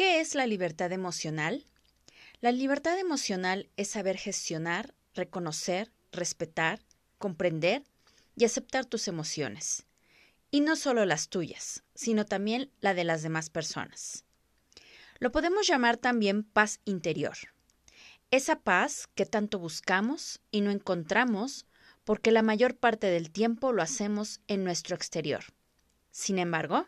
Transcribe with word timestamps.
¿Qué 0.00 0.20
es 0.20 0.34
la 0.34 0.46
libertad 0.46 0.92
emocional? 0.92 1.66
La 2.40 2.52
libertad 2.52 2.98
emocional 2.98 3.68
es 3.76 3.88
saber 3.88 4.16
gestionar, 4.16 4.94
reconocer, 5.12 5.92
respetar, 6.10 6.80
comprender 7.18 7.84
y 8.34 8.46
aceptar 8.46 8.86
tus 8.86 9.08
emociones. 9.08 9.84
Y 10.50 10.62
no 10.62 10.76
solo 10.76 11.04
las 11.04 11.28
tuyas, 11.28 11.82
sino 11.94 12.24
también 12.24 12.70
la 12.80 12.94
de 12.94 13.04
las 13.04 13.20
demás 13.22 13.50
personas. 13.50 14.24
Lo 15.18 15.32
podemos 15.32 15.66
llamar 15.66 15.98
también 15.98 16.44
paz 16.44 16.80
interior. 16.86 17.36
Esa 18.30 18.58
paz 18.58 19.06
que 19.14 19.26
tanto 19.26 19.58
buscamos 19.58 20.40
y 20.50 20.62
no 20.62 20.70
encontramos 20.70 21.66
porque 22.04 22.32
la 22.32 22.40
mayor 22.40 22.74
parte 22.74 23.08
del 23.08 23.30
tiempo 23.30 23.74
lo 23.74 23.82
hacemos 23.82 24.40
en 24.46 24.64
nuestro 24.64 24.96
exterior. 24.96 25.44
Sin 26.10 26.38
embargo, 26.38 26.86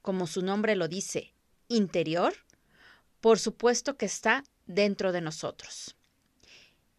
como 0.00 0.26
su 0.26 0.40
nombre 0.40 0.76
lo 0.76 0.88
dice, 0.88 1.34
interior, 1.68 2.34
por 3.24 3.38
supuesto 3.38 3.96
que 3.96 4.04
está 4.04 4.44
dentro 4.66 5.10
de 5.10 5.22
nosotros. 5.22 5.96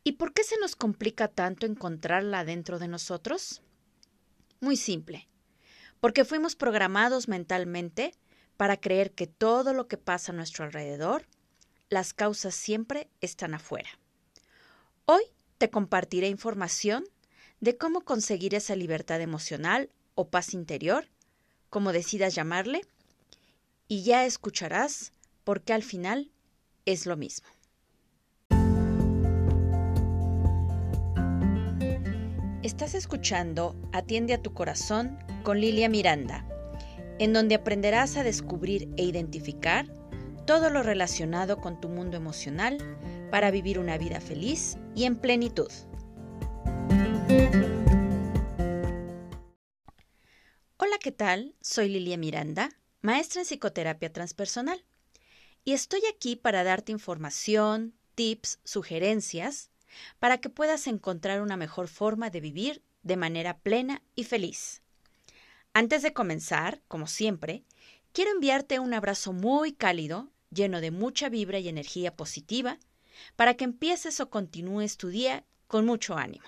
¿Y 0.03 0.13
por 0.13 0.34
qué 0.34 0.43
se 0.43 0.57
nos 0.57 0.75
complica 0.75 1.27
tanto 1.27 1.67
encontrarla 1.67 2.43
dentro 2.43 2.79
de 2.79 2.88
nosotros? 2.88 3.61
Muy 4.59 4.75
simple, 4.75 5.27
porque 5.99 6.25
fuimos 6.25 6.55
programados 6.55 7.27
mentalmente 7.27 8.15
para 8.57 8.77
creer 8.77 9.11
que 9.11 9.27
todo 9.27 9.71
lo 9.71 9.88
que 9.88 9.98
pasa 9.98 10.31
a 10.31 10.35
nuestro 10.35 10.65
alrededor, 10.65 11.27
las 11.89 12.11
causas 12.11 12.55
siempre 12.55 13.07
están 13.21 13.53
afuera. 13.53 13.89
Hoy 15.05 15.21
te 15.59 15.70
compartiré 15.70 16.27
información 16.27 17.05
de 17.59 17.77
cómo 17.77 18.01
conseguir 18.01 18.55
esa 18.55 18.76
libertad 18.76 19.21
emocional 19.21 19.91
o 20.15 20.27
paz 20.29 20.55
interior, 20.55 21.07
como 21.70 21.93
decidas 21.93 22.34
llamarle, 22.34 22.81
y 23.87 24.01
ya 24.01 24.26
escucharás 24.26 25.12
por 25.45 25.62
qué 25.62 25.73
al 25.73 25.84
final 25.84 26.31
es 26.85 27.05
lo 27.05 27.16
mismo. 27.16 27.48
Estás 32.63 32.96
escuchando 32.96 33.79
Atiende 33.93 34.34
a 34.34 34.41
tu 34.41 34.54
corazón 34.54 35.20
con 35.43 35.62
Lilia 35.62 35.87
Miranda, 35.87 36.46
en 37.20 37.32
donde 37.32 37.55
aprenderás 37.55 38.18
a 38.18 38.24
descubrir 38.24 38.90
e 38.98 39.04
identificar 39.04 39.85
todo 40.48 40.71
lo 40.71 40.82
relacionado 40.82 41.62
con 41.62 41.80
tu 41.80 41.90
mundo 41.90 42.18
emocional 42.18 42.77
para 43.30 43.52
vivir 43.52 43.77
una 43.77 43.99
vida 43.99 44.20
feliz 44.20 44.77
y 44.96 45.04
en 45.05 45.15
plenitud. 45.15 45.71
Hola, 50.77 50.98
¿qué 50.99 51.12
tal? 51.12 51.55
Soy 51.62 51.90
Lilia 51.90 52.18
Miranda, 52.18 52.70
maestra 53.02 53.41
en 53.41 53.46
psicoterapia 53.46 54.12
transpersonal, 54.12 54.84
y 55.66 55.74
estoy 55.74 56.02
aquí 56.05 56.35
para 56.35 56.63
darte 56.63 56.91
información, 56.91 57.94
tips, 58.13 58.60
sugerencias 58.63 59.71
para 60.20 60.38
que 60.38 60.49
puedas 60.49 60.88
encontrar 60.88 61.41
una 61.41 61.58
mejor 61.58 61.88
forma 61.88 62.30
de 62.30 62.40
vivir 62.40 62.84
de 63.02 63.18
manera 63.18 63.58
plena 63.58 64.02
y 64.16 64.25
feliz. 64.25 64.81
Antes 65.74 66.03
de 66.03 66.13
comenzar, 66.13 66.81
como 66.88 67.08
siempre, 67.08 67.63
quiero 68.13 68.31
enviarte 68.31 68.80
un 68.80 68.94
abrazo 68.94 69.34
muy 69.34 69.74
cálido, 69.74 70.30
lleno 70.52 70.81
de 70.81 70.91
mucha 70.91 71.30
vibra 71.30 71.59
y 71.59 71.68
energía 71.68 72.16
positiva, 72.16 72.78
para 73.36 73.56
que 73.56 73.66
empieces 73.66 74.19
o 74.19 74.30
continúes 74.30 74.97
tu 74.97 75.09
día 75.09 75.46
con 75.68 75.86
mucho 75.86 76.16
ánimo. 76.16 76.46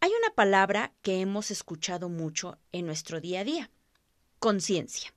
Hay 0.00 0.10
una 0.10 0.34
palabra 0.34 0.92
que 1.02 1.20
hemos 1.20 1.50
escuchado 1.50 2.08
mucho 2.08 2.58
en 2.70 2.86
nuestro 2.86 3.20
día 3.20 3.40
a 3.40 3.44
día, 3.44 3.70
conciencia. 4.38 5.12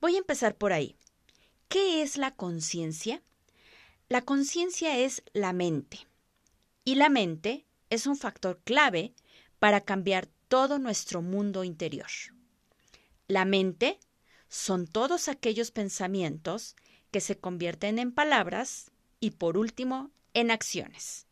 Voy 0.00 0.16
a 0.16 0.18
empezar 0.18 0.56
por 0.56 0.72
ahí. 0.72 0.96
¿Qué 1.68 2.02
es 2.02 2.16
la 2.16 2.34
conciencia? 2.34 3.22
La 4.08 4.22
conciencia 4.22 4.98
es 4.98 5.22
la 5.32 5.52
mente. 5.52 6.06
Y 6.84 6.94
la 6.94 7.08
mente 7.08 7.66
es 7.90 8.06
un 8.06 8.16
factor 8.16 8.60
clave 8.64 9.14
para 9.58 9.80
cambiar 9.80 10.28
todo 10.48 10.78
nuestro 10.78 11.22
mundo 11.22 11.64
interior. 11.64 12.06
La 13.26 13.44
mente 13.44 13.98
son 14.48 14.86
todos 14.86 15.28
aquellos 15.28 15.72
pensamientos 15.72 16.76
que 17.10 17.20
se 17.20 17.38
convierten 17.38 17.98
en 17.98 18.12
palabras 18.12 18.92
y 19.18 19.32
por 19.32 19.58
último 19.58 20.12
en 20.34 20.52
acciones, 20.52 21.26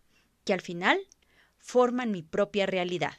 que 0.44 0.53
al 0.53 0.60
final 0.60 0.98
forman 1.58 2.10
mi 2.10 2.22
propia 2.22 2.66
realidad. 2.66 3.16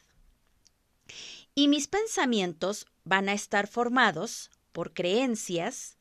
Y 1.54 1.70
mis 1.70 1.88
pensamientos 1.88 2.88
van 3.06 3.30
a 3.30 3.34
estar 3.34 3.68
formados 3.68 4.52
por 4.74 4.94
creencias, 4.94 5.95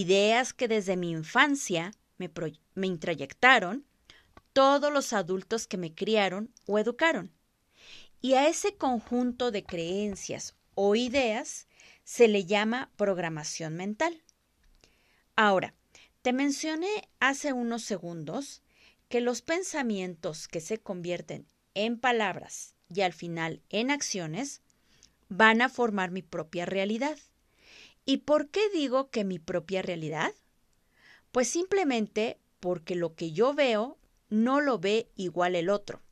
ideas 0.00 0.52
que 0.52 0.66
desde 0.66 0.96
mi 0.96 1.10
infancia 1.10 1.92
me, 2.18 2.30
introyectaron 2.86 3.86
todos 4.52 4.92
los 4.92 5.12
adultos 5.12 5.66
que 5.66 5.76
me 5.76 5.94
criaron 5.94 6.52
o 6.66 6.78
educaron. 6.78 7.32
Y 8.20 8.34
a 8.34 8.48
ese 8.48 8.76
conjunto 8.76 9.50
de 9.50 9.64
creencias 9.64 10.56
o 10.74 10.96
ideas 10.96 11.68
se 12.02 12.26
le 12.26 12.44
llama 12.44 12.90
programación 12.96 13.76
mental. 13.76 14.22
Ahora, 15.36 15.74
te 16.22 16.32
mencioné 16.32 17.08
hace 17.20 17.52
unos 17.52 17.84
segundos 17.84 18.62
que 19.08 19.20
los 19.20 19.42
pensamientos 19.42 20.48
que 20.48 20.60
se 20.60 20.78
convierten 20.78 21.46
en 21.74 22.00
palabras 22.00 22.74
y 22.92 23.02
al 23.02 23.12
final 23.12 23.62
en 23.68 23.90
acciones 23.90 24.62
van 25.28 25.62
a 25.62 25.68
formar 25.68 26.10
mi 26.10 26.22
propia 26.22 26.66
realidad. 26.66 27.16
¿Y 28.04 28.18
por 28.18 28.48
qué 28.50 28.68
digo 28.70 29.10
que 29.10 29.24
mi 29.24 29.38
propia 29.38 29.82
realidad? 29.82 30.34
Pues 31.32 31.48
simplemente 31.48 32.38
porque 32.60 32.94
lo 32.94 33.14
que 33.14 33.32
yo 33.32 33.54
veo 33.54 33.98
no 34.28 34.60
lo 34.60 34.78
ve 34.78 35.08
igual 35.16 35.56
el 35.56 35.70
otro, 35.70 36.02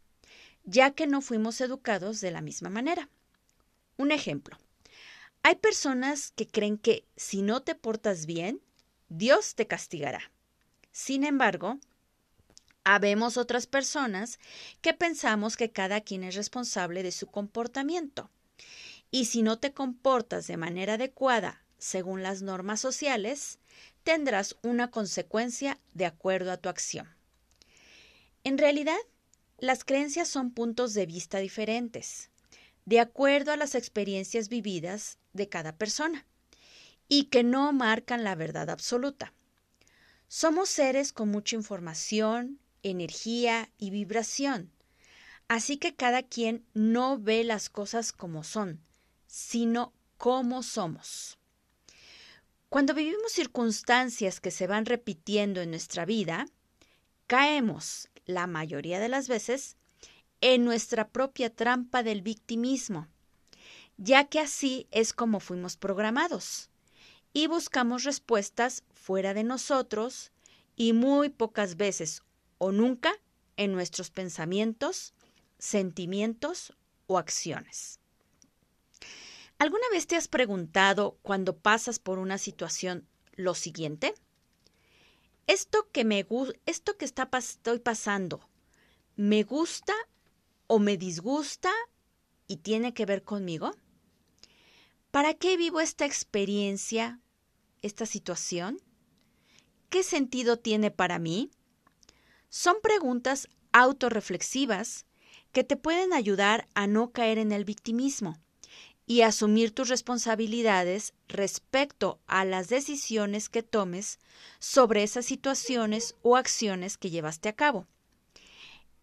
ya 0.65 0.93
que 0.93 1.07
no 1.07 1.21
fuimos 1.21 1.61
educados 1.61 2.21
de 2.21 2.31
la 2.31 2.41
misma 2.41 2.71
manera. 2.71 3.09
Un 3.97 4.11
ejemplo. 4.11 4.57
Hay 5.43 5.57
personas 5.57 6.33
que 6.35 6.47
creen 6.47 6.79
que 6.79 7.05
si 7.17 7.43
no 7.43 7.63
te 7.63 7.75
portas 7.75 8.27
bien, 8.27 8.61
Dios 9.09 9.55
te 9.55 9.67
castigará. 9.67 10.33
Sin 10.93 11.25
embargo, 11.25 11.79
habemos 12.85 13.37
otras 13.37 13.67
personas 13.67 14.39
que 14.81 14.95
pensamos 14.95 15.57
que 15.57 15.71
cada 15.71 16.01
quien 16.01 16.25
es 16.25 16.37
responsable 16.37 17.03
de 17.03 17.13
su 17.13 17.27
comportamiento. 17.27 18.31
Y 19.11 19.27
si 19.27 19.43
no 19.43 19.59
te 19.59 19.73
comportas 19.73 20.47
de 20.47 20.57
manera 20.57 20.95
adecuada 20.95 21.62
según 21.83 22.23
las 22.23 22.43
normas 22.43 22.79
sociales, 22.79 23.59
tendrás 24.05 24.57
una 24.63 24.93
consecuencia 24.93 25.81
de 25.95 26.07
acuerdo 26.07 26.53
a 26.53 26.57
tu 26.57 26.69
acción. 26.69 27.09
En 28.45 28.57
realidad, 28.57 28.99
las 29.59 29.83
creencias 29.85 30.29
son 30.29 30.53
puntos 30.53 30.95
de 30.95 31.07
vista 31.07 31.39
diferentes, 31.39 32.31
de 32.85 33.01
acuerdo 33.01 33.51
a 33.51 33.57
las 33.57 33.75
experiencias 33.75 34.49
vividas 34.49 35.19
de 35.33 35.49
cada 35.49 35.77
persona, 35.77 36.25
y 37.09 37.25
que 37.25 37.43
no 37.43 37.73
marcan 37.73 38.23
la 38.23 38.37
verdad 38.37 38.71
absoluta. 38.71 39.35
Somos 40.29 40.69
seres 40.69 41.13
con 41.13 41.31
mucha 41.31 41.57
información, 41.57 42.61
energía 42.85 43.71
y 43.77 43.91
vibración, 43.91 44.71
así 45.49 45.79
que 45.79 45.97
cada 45.97 46.23
quien 46.23 46.65
no 46.75 47.19
ve 47.19 47.43
las 47.43 47.71
cosas 47.71 48.13
como 48.13 48.45
son, 48.45 48.81
sino 49.27 49.93
como 50.17 50.63
somos. 50.63 51.39
Cuando 52.73 52.95
vivimos 52.95 53.33
circunstancias 53.33 54.41
que 54.41 54.51
se 54.51 54.67
van 54.67 54.87
repitiendo 54.87 55.61
en 55.61 55.69
nuestra 55.69 56.07
vida, 56.07 56.47
caemos, 57.27 58.09
la 58.25 58.47
mayoría 58.47 58.99
de 58.99 59.11
las 59.11 59.29
veces, 59.29 59.77
en 60.41 60.65
nuestra 60.65 61.11
propia 61.11 61.55
trampa 61.55 62.03
del 62.03 62.23
victimismo, 62.23 63.09
ya 63.99 64.25
que 64.25 64.41
así 64.41 64.87
es 64.91 65.13
como 65.13 65.39
fuimos 65.39 65.77
programados, 65.77 66.71
y 67.35 67.47
buscamos 67.47 68.05
respuestas 68.05 68.85
fuera 68.95 69.35
de 69.35 69.45
nosotros 69.45 70.33
y 70.75 70.95
muy 70.95 71.29
pocas 71.29 71.77
veces 71.77 72.23
o 72.57 72.73
nunca 72.73 73.13
en 73.59 73.73
nuestros 73.73 74.11
pensamientos, 74.11 75.13
sentimientos 75.59 76.73
o 77.07 77.19
acciones. 77.19 78.01
¿Alguna 79.63 79.89
vez 79.93 80.09
te 80.09 80.17
has 80.17 80.27
preguntado 80.27 81.21
cuando 81.23 81.57
pasas 81.57 82.01
por 82.01 82.19
una 82.19 82.37
situación 82.37 83.07
lo 83.37 83.55
siguiente? 83.55 84.13
¿Esto 85.47 85.89
que 85.93 86.05
me 86.05 86.27
esto 86.67 86.97
que 86.97 87.05
está 87.05 87.31
estoy 87.39 87.79
pasando 87.79 88.41
me 89.15 89.45
gusta 89.45 89.93
o 90.67 90.81
me 90.81 90.97
disgusta 90.97 91.71
y 92.49 92.57
tiene 92.57 92.93
que 92.93 93.07
ver 93.07 93.23
conmigo? 93.23 93.71
¿Para 95.13 95.33
qué 95.33 95.57
vivo 95.57 95.81
esta 95.81 96.07
experiencia, 96.07 97.21
esta 97.83 98.05
situación? 98.05 98.79
¿Qué 99.91 100.03
sentido 100.03 100.59
tiene 100.59 100.91
para 100.91 101.21
mí? 101.21 101.53
Son 102.49 102.79
preguntas 102.83 103.47
autorreflexivas 103.71 105.07
que 105.53 105.63
te 105.63 105.77
pueden 105.77 106.15
ayudar 106.15 106.67
a 106.75 106.89
no 106.89 107.13
caer 107.13 107.39
en 107.39 107.53
el 107.53 107.65
victimismo 107.65 108.43
y 109.13 109.21
asumir 109.21 109.75
tus 109.75 109.91
responsabilidades 109.91 111.13
respecto 111.29 112.19
a 112.27 112.47
las 112.47 112.71
decisiones 112.71 113.51
que 113.51 113.63
tomes 113.63 114.19
sobre 114.59 115.03
esas 115.03 115.27
situaciones 115.27 116.15
o 116.23 116.35
acciones 116.35 116.97
que 116.97 117.11
llevaste 117.11 117.51
a 117.51 117.53
cabo. 117.53 117.87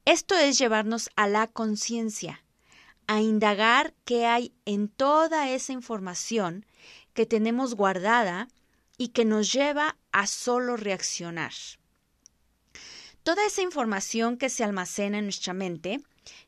Esto 0.06 0.36
es 0.36 0.58
llevarnos 0.58 1.12
a 1.16 1.28
la 1.28 1.46
conciencia, 1.46 2.44
a 3.06 3.22
indagar 3.22 3.94
qué 4.04 4.26
hay 4.26 4.52
en 4.66 4.88
toda 4.88 5.52
esa 5.52 5.74
información 5.74 6.66
que 7.14 7.28
tenemos 7.28 7.76
guardada 7.76 8.48
y 8.98 9.10
que 9.10 9.26
nos 9.26 9.54
lleva 9.54 9.96
a 10.12 10.26
solo 10.26 10.76
reaccionar. 10.76 11.54
Toda 13.22 13.46
esa 13.46 13.62
información 13.62 14.38
que 14.38 14.50
se 14.50 14.64
almacena 14.64 15.20
en 15.20 15.26
nuestra 15.26 15.54
mente 15.54 16.02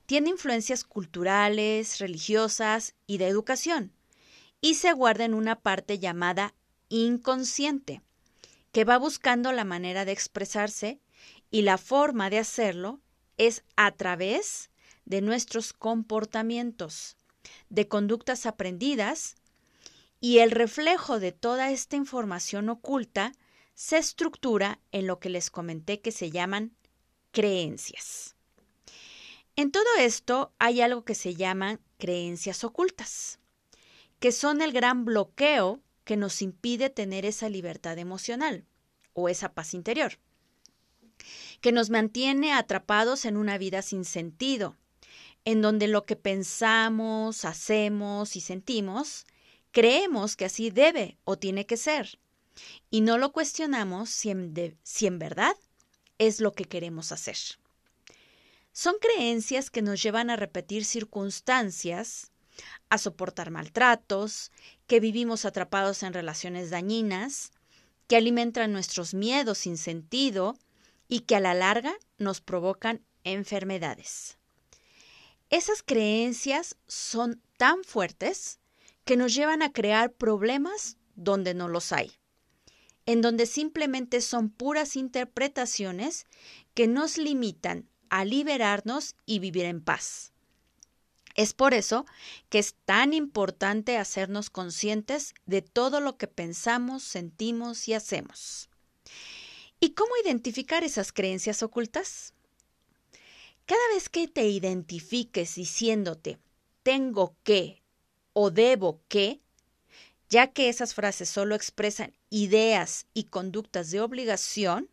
tiene 0.05 0.29
influencias 0.29 0.83
culturales, 0.83 1.99
religiosas 1.99 2.95
y 3.07 3.17
de 3.17 3.27
educación, 3.27 3.93
y 4.61 4.75
se 4.75 4.93
guarda 4.93 5.25
en 5.25 5.33
una 5.33 5.59
parte 5.59 5.99
llamada 5.99 6.53
inconsciente, 6.89 8.01
que 8.71 8.85
va 8.85 8.97
buscando 8.97 9.51
la 9.51 9.65
manera 9.65 10.05
de 10.05 10.11
expresarse 10.11 10.99
y 11.49 11.63
la 11.63 11.77
forma 11.77 12.29
de 12.29 12.39
hacerlo 12.39 13.01
es 13.37 13.63
a 13.75 13.91
través 13.91 14.69
de 15.05 15.21
nuestros 15.21 15.73
comportamientos, 15.73 17.17
de 17.69 17.87
conductas 17.87 18.45
aprendidas, 18.45 19.35
y 20.19 20.39
el 20.39 20.51
reflejo 20.51 21.19
de 21.19 21.31
toda 21.31 21.71
esta 21.71 21.95
información 21.95 22.69
oculta 22.69 23.31
se 23.73 23.97
estructura 23.97 24.79
en 24.91 25.07
lo 25.07 25.19
que 25.19 25.29
les 25.29 25.49
comenté 25.49 26.01
que 26.01 26.11
se 26.11 26.29
llaman 26.29 26.75
creencias. 27.31 28.35
En 29.61 29.69
todo 29.69 29.85
esto 29.99 30.51
hay 30.57 30.81
algo 30.81 31.05
que 31.05 31.13
se 31.13 31.35
llaman 31.35 31.79
creencias 31.99 32.63
ocultas, 32.63 33.37
que 34.19 34.31
son 34.31 34.59
el 34.59 34.71
gran 34.71 35.05
bloqueo 35.05 35.83
que 36.03 36.17
nos 36.17 36.41
impide 36.41 36.89
tener 36.89 37.27
esa 37.27 37.47
libertad 37.47 37.99
emocional 37.99 38.65
o 39.13 39.29
esa 39.29 39.53
paz 39.53 39.75
interior, 39.75 40.17
que 41.61 41.71
nos 41.71 41.91
mantiene 41.91 42.53
atrapados 42.53 43.23
en 43.25 43.37
una 43.37 43.59
vida 43.59 43.83
sin 43.83 44.03
sentido, 44.03 44.77
en 45.45 45.61
donde 45.61 45.87
lo 45.87 46.07
que 46.07 46.15
pensamos, 46.15 47.45
hacemos 47.45 48.35
y 48.35 48.41
sentimos, 48.41 49.27
creemos 49.69 50.35
que 50.35 50.45
así 50.45 50.71
debe 50.71 51.19
o 51.23 51.37
tiene 51.37 51.67
que 51.67 51.77
ser, 51.77 52.17
y 52.89 53.01
no 53.01 53.19
lo 53.19 53.31
cuestionamos 53.31 54.09
si 54.09 54.31
en, 54.31 54.75
si 54.81 55.05
en 55.05 55.19
verdad 55.19 55.55
es 56.17 56.41
lo 56.41 56.51
que 56.51 56.65
queremos 56.65 57.11
hacer. 57.11 57.37
Son 58.73 58.95
creencias 58.99 59.69
que 59.69 59.81
nos 59.81 60.01
llevan 60.01 60.29
a 60.29 60.37
repetir 60.37 60.85
circunstancias, 60.85 62.31
a 62.89 62.97
soportar 62.97 63.51
maltratos, 63.51 64.51
que 64.87 64.99
vivimos 64.99 65.45
atrapados 65.45 66.03
en 66.03 66.13
relaciones 66.13 66.69
dañinas, 66.69 67.51
que 68.07 68.15
alimentan 68.15 68.71
nuestros 68.71 69.13
miedos 69.13 69.59
sin 69.59 69.77
sentido 69.77 70.57
y 71.07 71.21
que 71.21 71.35
a 71.35 71.39
la 71.39 71.53
larga 71.53 71.93
nos 72.17 72.41
provocan 72.41 73.05
enfermedades. 73.23 74.37
Esas 75.49 75.83
creencias 75.83 76.77
son 76.87 77.41
tan 77.57 77.83
fuertes 77.83 78.59
que 79.03 79.17
nos 79.17 79.33
llevan 79.33 79.61
a 79.61 79.73
crear 79.73 80.13
problemas 80.13 80.97
donde 81.15 81.53
no 81.53 81.67
los 81.67 81.91
hay, 81.91 82.13
en 83.05 83.21
donde 83.21 83.45
simplemente 83.45 84.21
son 84.21 84.49
puras 84.49 84.95
interpretaciones 84.95 86.25
que 86.73 86.87
nos 86.87 87.17
limitan 87.17 87.90
a 88.11 88.25
liberarnos 88.25 89.15
y 89.25 89.39
vivir 89.39 89.65
en 89.65 89.81
paz. 89.81 90.33
Es 91.33 91.53
por 91.53 91.73
eso 91.73 92.05
que 92.49 92.59
es 92.59 92.75
tan 92.85 93.13
importante 93.13 93.97
hacernos 93.97 94.49
conscientes 94.49 95.33
de 95.45 95.61
todo 95.61 96.01
lo 96.01 96.17
que 96.17 96.27
pensamos, 96.27 97.03
sentimos 97.03 97.87
y 97.87 97.93
hacemos. 97.93 98.69
¿Y 99.79 99.91
cómo 99.91 100.11
identificar 100.23 100.83
esas 100.83 101.13
creencias 101.13 101.63
ocultas? 101.63 102.33
Cada 103.65 103.81
vez 103.93 104.09
que 104.09 104.27
te 104.27 104.45
identifiques 104.47 105.55
diciéndote 105.55 106.37
tengo 106.83 107.35
que 107.43 107.81
o 108.33 108.51
debo 108.51 109.01
que, 109.07 109.39
ya 110.29 110.47
que 110.47 110.67
esas 110.67 110.93
frases 110.93 111.29
solo 111.29 111.55
expresan 111.55 112.13
ideas 112.29 113.05
y 113.13 113.25
conductas 113.25 113.89
de 113.91 114.01
obligación, 114.01 114.89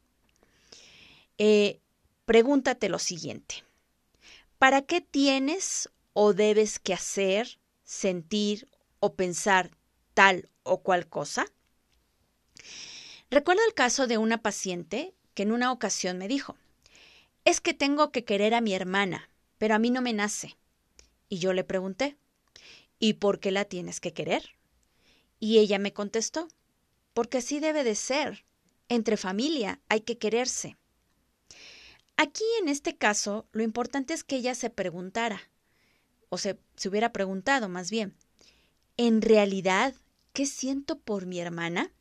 eh, 1.39 1.81
pregúntate 2.29 2.91
lo 2.91 2.99
siguiente. 2.99 3.65
¿Para 4.59 4.83
qué 4.83 5.01
tienes 5.01 5.89
o 6.13 6.35
debes 6.35 6.79
que 6.79 6.93
hacer, 6.93 7.59
sentir 7.85 8.69
o 9.01 9.15
pensar 9.15 9.71
tal 10.13 10.51
o 10.63 10.83
cual 10.83 11.09
cosa? 11.09 11.47
Recuerdo 13.31 13.63
el 13.67 13.73
caso 13.73 14.07
de 14.07 14.19
una 14.19 14.43
paciente 14.43 15.15
que 15.33 15.45
en 15.45 15.53
una 15.53 15.73
ocasión 15.73 16.19
me 16.19 16.29
dijo, 16.29 16.55
es 17.47 17.63
que 17.63 17.73
tengo 17.73 18.13
que 18.13 18.27
querer 18.27 18.53
a 18.53 18.61
mi 18.61 18.75
hermana, 18.75 19.31
pero 19.57 19.75
a 19.75 19.79
mí 19.79 19.89
no 19.89 20.03
me 20.03 20.13
nace. 20.13 20.59
Y 21.31 21.39
yo 21.39 21.55
le 21.55 21.65
pregunté, 21.65 22.19
¿y 22.99 23.15
por 23.15 23.41
qué 23.41 23.53
la 23.53 23.65
tienes 23.65 24.01
que 24.01 24.13
querer? 24.13 24.51
Y 25.41 25.61
ella 25.61 25.79
me 25.79 25.95
contestó, 25.95 26.49
porque 27.15 27.39
así 27.39 27.59
debe 27.59 27.85
de 27.85 27.95
ser. 27.95 28.45
Entre 28.91 29.17
familia 29.17 29.81
hay 29.89 30.03
que 30.03 30.19
quererse. 30.19 30.77
Aquí 32.21 32.43
en 32.61 32.69
este 32.69 32.97
caso, 32.97 33.47
lo 33.53 33.63
importante 33.63 34.13
es 34.13 34.25
que 34.25 34.35
ella 34.35 34.57
se 34.57 34.71
preguntara, 34.71 35.41
o 36.31 36.37
se, 36.37 36.59
se 36.75 36.89
hubiera 36.89 37.13
preguntado 37.13 37.69
más 37.69 37.93
bien, 37.93 38.17
¿en 38.97 39.23
realidad 39.23 39.95
qué 40.33 40.45
siento 40.45 40.99
por 40.99 41.27
mi 41.27 41.39
hermana? 41.39 41.93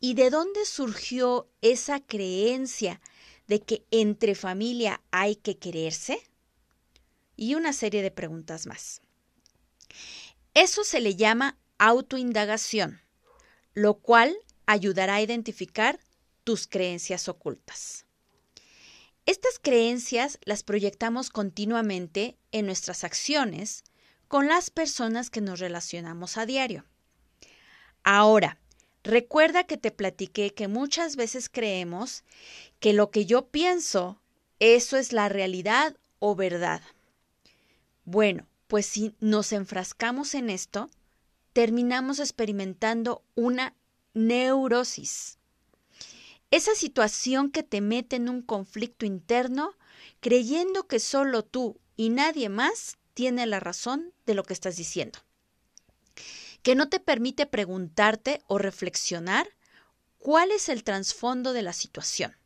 ¿Y 0.00 0.14
de 0.14 0.30
dónde 0.30 0.64
surgió 0.64 1.46
esa 1.60 2.00
creencia 2.00 3.02
de 3.48 3.60
que 3.60 3.84
entre 3.90 4.34
familia 4.34 5.02
hay 5.10 5.36
que 5.36 5.58
quererse? 5.58 6.22
Y 7.36 7.54
una 7.54 7.74
serie 7.74 8.00
de 8.00 8.10
preguntas 8.10 8.66
más. 8.66 9.02
Eso 10.54 10.84
se 10.84 11.02
le 11.02 11.16
llama 11.16 11.58
autoindagación, 11.76 13.02
lo 13.74 13.98
cual 13.98 14.34
ayudará 14.64 15.16
a 15.16 15.22
identificar 15.22 16.00
tus 16.44 16.66
creencias 16.66 17.28
ocultas. 17.28 18.07
Estas 19.28 19.58
creencias 19.58 20.38
las 20.46 20.62
proyectamos 20.62 21.28
continuamente 21.28 22.38
en 22.50 22.64
nuestras 22.64 23.04
acciones 23.04 23.84
con 24.26 24.48
las 24.48 24.70
personas 24.70 25.28
que 25.28 25.42
nos 25.42 25.60
relacionamos 25.60 26.38
a 26.38 26.46
diario. 26.46 26.86
Ahora, 28.04 28.58
recuerda 29.04 29.64
que 29.64 29.76
te 29.76 29.90
platiqué 29.90 30.54
que 30.54 30.66
muchas 30.66 31.16
veces 31.16 31.50
creemos 31.50 32.24
que 32.80 32.94
lo 32.94 33.10
que 33.10 33.26
yo 33.26 33.50
pienso, 33.50 34.18
eso 34.60 34.96
es 34.96 35.12
la 35.12 35.28
realidad 35.28 35.94
o 36.20 36.34
verdad. 36.34 36.80
Bueno, 38.06 38.46
pues 38.66 38.86
si 38.86 39.14
nos 39.20 39.52
enfrascamos 39.52 40.34
en 40.34 40.48
esto, 40.48 40.88
terminamos 41.52 42.18
experimentando 42.18 43.22
una 43.34 43.74
neurosis. 44.14 45.37
Esa 46.50 46.74
situación 46.74 47.50
que 47.50 47.62
te 47.62 47.80
mete 47.80 48.16
en 48.16 48.28
un 48.28 48.42
conflicto 48.42 49.04
interno 49.04 49.74
creyendo 50.20 50.86
que 50.86 50.98
solo 50.98 51.44
tú 51.44 51.78
y 51.96 52.08
nadie 52.08 52.48
más 52.48 52.96
tiene 53.12 53.46
la 53.46 53.60
razón 53.60 54.12
de 54.24 54.34
lo 54.34 54.44
que 54.44 54.54
estás 54.54 54.76
diciendo. 54.76 55.18
Que 56.62 56.74
no 56.74 56.88
te 56.88 57.00
permite 57.00 57.46
preguntarte 57.46 58.40
o 58.46 58.58
reflexionar 58.58 59.48
cuál 60.18 60.50
es 60.50 60.68
el 60.68 60.84
trasfondo 60.84 61.52
de 61.52 61.62
la 61.62 61.72
situación. 61.72 62.36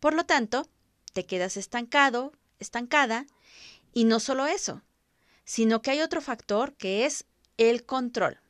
Por 0.00 0.14
lo 0.14 0.24
tanto, 0.24 0.68
te 1.12 1.24
quedas 1.24 1.56
estancado, 1.56 2.32
estancada, 2.58 3.26
y 3.92 4.04
no 4.04 4.20
solo 4.20 4.46
eso, 4.46 4.82
sino 5.44 5.82
que 5.82 5.90
hay 5.90 6.00
otro 6.00 6.20
factor 6.20 6.74
que 6.74 7.04
es 7.04 7.24
el 7.56 7.84
control. 7.84 8.40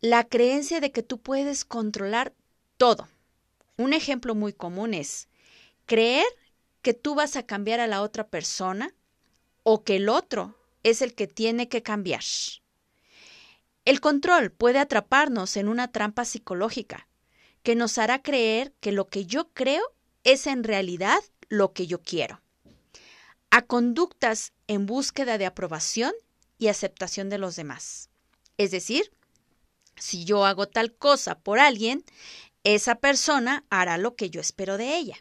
La 0.00 0.24
creencia 0.24 0.80
de 0.80 0.92
que 0.92 1.02
tú 1.02 1.20
puedes 1.20 1.64
controlar 1.64 2.34
todo. 2.76 3.08
Un 3.82 3.94
ejemplo 3.94 4.36
muy 4.36 4.52
común 4.52 4.94
es 4.94 5.26
creer 5.86 6.28
que 6.82 6.94
tú 6.94 7.16
vas 7.16 7.34
a 7.34 7.42
cambiar 7.42 7.80
a 7.80 7.88
la 7.88 8.02
otra 8.02 8.28
persona 8.28 8.94
o 9.64 9.82
que 9.82 9.96
el 9.96 10.08
otro 10.08 10.56
es 10.84 11.02
el 11.02 11.16
que 11.16 11.26
tiene 11.26 11.68
que 11.68 11.82
cambiar. 11.82 12.22
El 13.84 14.00
control 14.00 14.52
puede 14.52 14.78
atraparnos 14.78 15.56
en 15.56 15.66
una 15.66 15.90
trampa 15.90 16.24
psicológica 16.24 17.08
que 17.64 17.74
nos 17.74 17.98
hará 17.98 18.22
creer 18.22 18.72
que 18.78 18.92
lo 18.92 19.08
que 19.08 19.26
yo 19.26 19.52
creo 19.52 19.82
es 20.22 20.46
en 20.46 20.62
realidad 20.62 21.18
lo 21.48 21.72
que 21.72 21.88
yo 21.88 22.02
quiero. 22.02 22.40
A 23.50 23.62
conductas 23.62 24.52
en 24.68 24.86
búsqueda 24.86 25.38
de 25.38 25.46
aprobación 25.46 26.12
y 26.56 26.68
aceptación 26.68 27.30
de 27.30 27.38
los 27.38 27.56
demás. 27.56 28.10
Es 28.58 28.70
decir, 28.70 29.10
si 29.96 30.24
yo 30.24 30.44
hago 30.44 30.68
tal 30.68 30.94
cosa 30.94 31.40
por 31.40 31.58
alguien, 31.58 32.04
esa 32.64 32.96
persona 32.96 33.64
hará 33.70 33.98
lo 33.98 34.14
que 34.16 34.30
yo 34.30 34.40
espero 34.40 34.78
de 34.78 34.96
ella. 34.96 35.16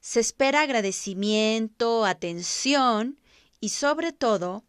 Se 0.00 0.20
espera 0.20 0.62
agradecimiento, 0.62 2.04
atención 2.04 3.18
y 3.60 3.70
sobre 3.70 4.12
todo 4.12 4.64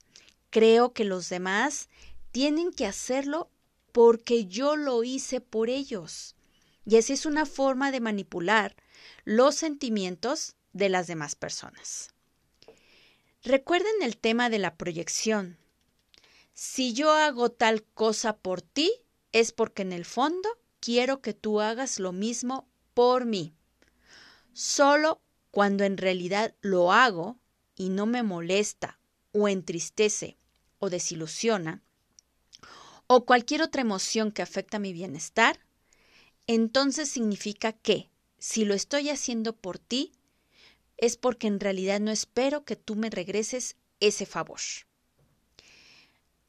creo 0.50 0.94
que 0.94 1.04
los 1.04 1.30
demás 1.30 1.90
tienen 2.32 2.72
que 2.72 2.86
hacerlo 2.86 3.50
porque 3.92 4.46
yo 4.46 4.76
lo 4.76 5.04
hice 5.04 5.42
por 5.42 5.70
ellos. 5.70 6.36
Y 6.86 6.98
así 6.98 7.14
es 7.14 7.26
una 7.26 7.46
forma 7.46 7.92
de 7.92 8.00
manipular 8.00 8.76
los 9.24 9.56
sentimientos 9.56 10.56
de 10.72 10.90
las 10.90 11.08
demás 11.08 11.36
personas. 11.36 12.14
Recuerden 13.44 14.02
el 14.02 14.18
tema 14.18 14.50
de 14.50 14.60
la 14.60 14.76
proyección. 14.76 15.58
Si 16.54 16.94
yo 16.94 17.12
hago 17.12 17.52
tal 17.52 17.84
cosa 17.84 18.38
por 18.38 18.62
ti, 18.62 18.92
es 19.32 19.52
porque 19.52 19.82
en 19.82 19.94
el 19.94 20.06
fondo 20.06 20.50
quiero 20.86 21.20
que 21.20 21.34
tú 21.34 21.62
hagas 21.62 22.00
lo 22.00 22.12
mismo 22.12 22.70
por 22.94 23.26
mí. 23.26 23.56
Solo 24.54 25.20
cuando 25.50 25.84
en 25.84 25.98
realidad 25.98 26.54
lo 26.62 26.94
hago 26.94 27.40
y 27.76 27.90
no 27.90 28.06
me 28.06 28.22
molesta 28.22 29.00
o 29.32 29.48
entristece 29.48 30.38
o 30.78 30.92
desilusiona, 30.92 31.82
o 33.08 33.26
cualquier 33.26 33.64
otra 33.64 33.82
emoción 33.82 34.32
que 34.32 34.44
afecta 34.44 34.78
mi 34.78 34.94
bienestar, 34.94 35.60
entonces 36.46 37.10
significa 37.10 37.72
que 37.74 38.12
si 38.38 38.64
lo 38.64 38.76
estoy 38.76 39.10
haciendo 39.10 39.56
por 39.56 39.80
ti, 39.80 40.12
es 40.98 41.18
porque 41.18 41.48
en 41.48 41.60
realidad 41.60 42.00
no 42.00 42.12
espero 42.12 42.64
que 42.64 42.76
tú 42.76 42.96
me 42.96 43.10
regreses 43.10 43.76
ese 44.00 44.28
favor. 44.28 44.60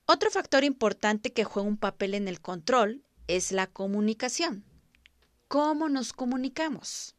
Otro 0.05 0.31
factor 0.31 0.62
importante 0.62 1.33
que 1.33 1.45
juega 1.45 1.66
un 1.66 1.78
papel 1.78 2.12
en 2.12 2.28
el 2.28 2.43
control 2.43 3.06
es 3.28 3.52
la 3.52 3.66
comunicación. 3.66 4.64
¿Cómo 5.49 5.88
nos 5.88 6.12
comunicamos? 6.12 7.14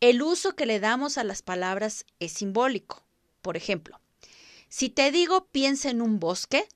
El 0.00 0.22
uso 0.22 0.54
que 0.56 0.66
le 0.66 0.80
damos 0.80 1.18
a 1.18 1.24
las 1.24 1.42
palabras 1.42 2.04
es 2.18 2.32
simbólico. 2.32 3.04
Por 3.42 3.56
ejemplo, 3.56 4.00
si 4.68 4.88
te 4.88 5.10
digo 5.10 5.46
piensa 5.46 5.90
en 5.90 6.02
un 6.02 6.18
bosque, 6.18 6.68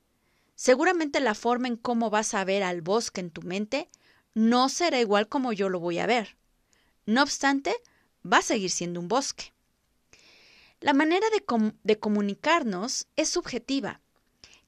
seguramente 0.55 1.19
la 1.19 1.35
forma 1.35 1.67
en 1.67 1.75
cómo 1.75 2.09
vas 2.09 2.33
a 2.33 2.43
ver 2.45 2.63
al 2.63 2.81
bosque 2.81 3.21
en 3.21 3.31
tu 3.31 3.41
mente 3.41 3.89
no 4.33 4.69
será 4.69 4.99
igual 4.99 5.27
como 5.27 5.53
yo 5.53 5.69
lo 5.69 5.79
voy 5.79 5.99
a 5.99 6.05
ver. 6.05 6.37
No 7.05 7.23
obstante, 7.23 7.75
va 8.25 8.37
a 8.37 8.43
seguir 8.43 8.71
siendo 8.71 8.99
un 8.99 9.07
bosque. 9.07 9.53
La 10.79 10.93
manera 10.93 11.27
de, 11.29 11.73
de 11.83 11.99
comunicarnos 11.99 13.07
es 13.15 13.29
subjetiva 13.29 14.01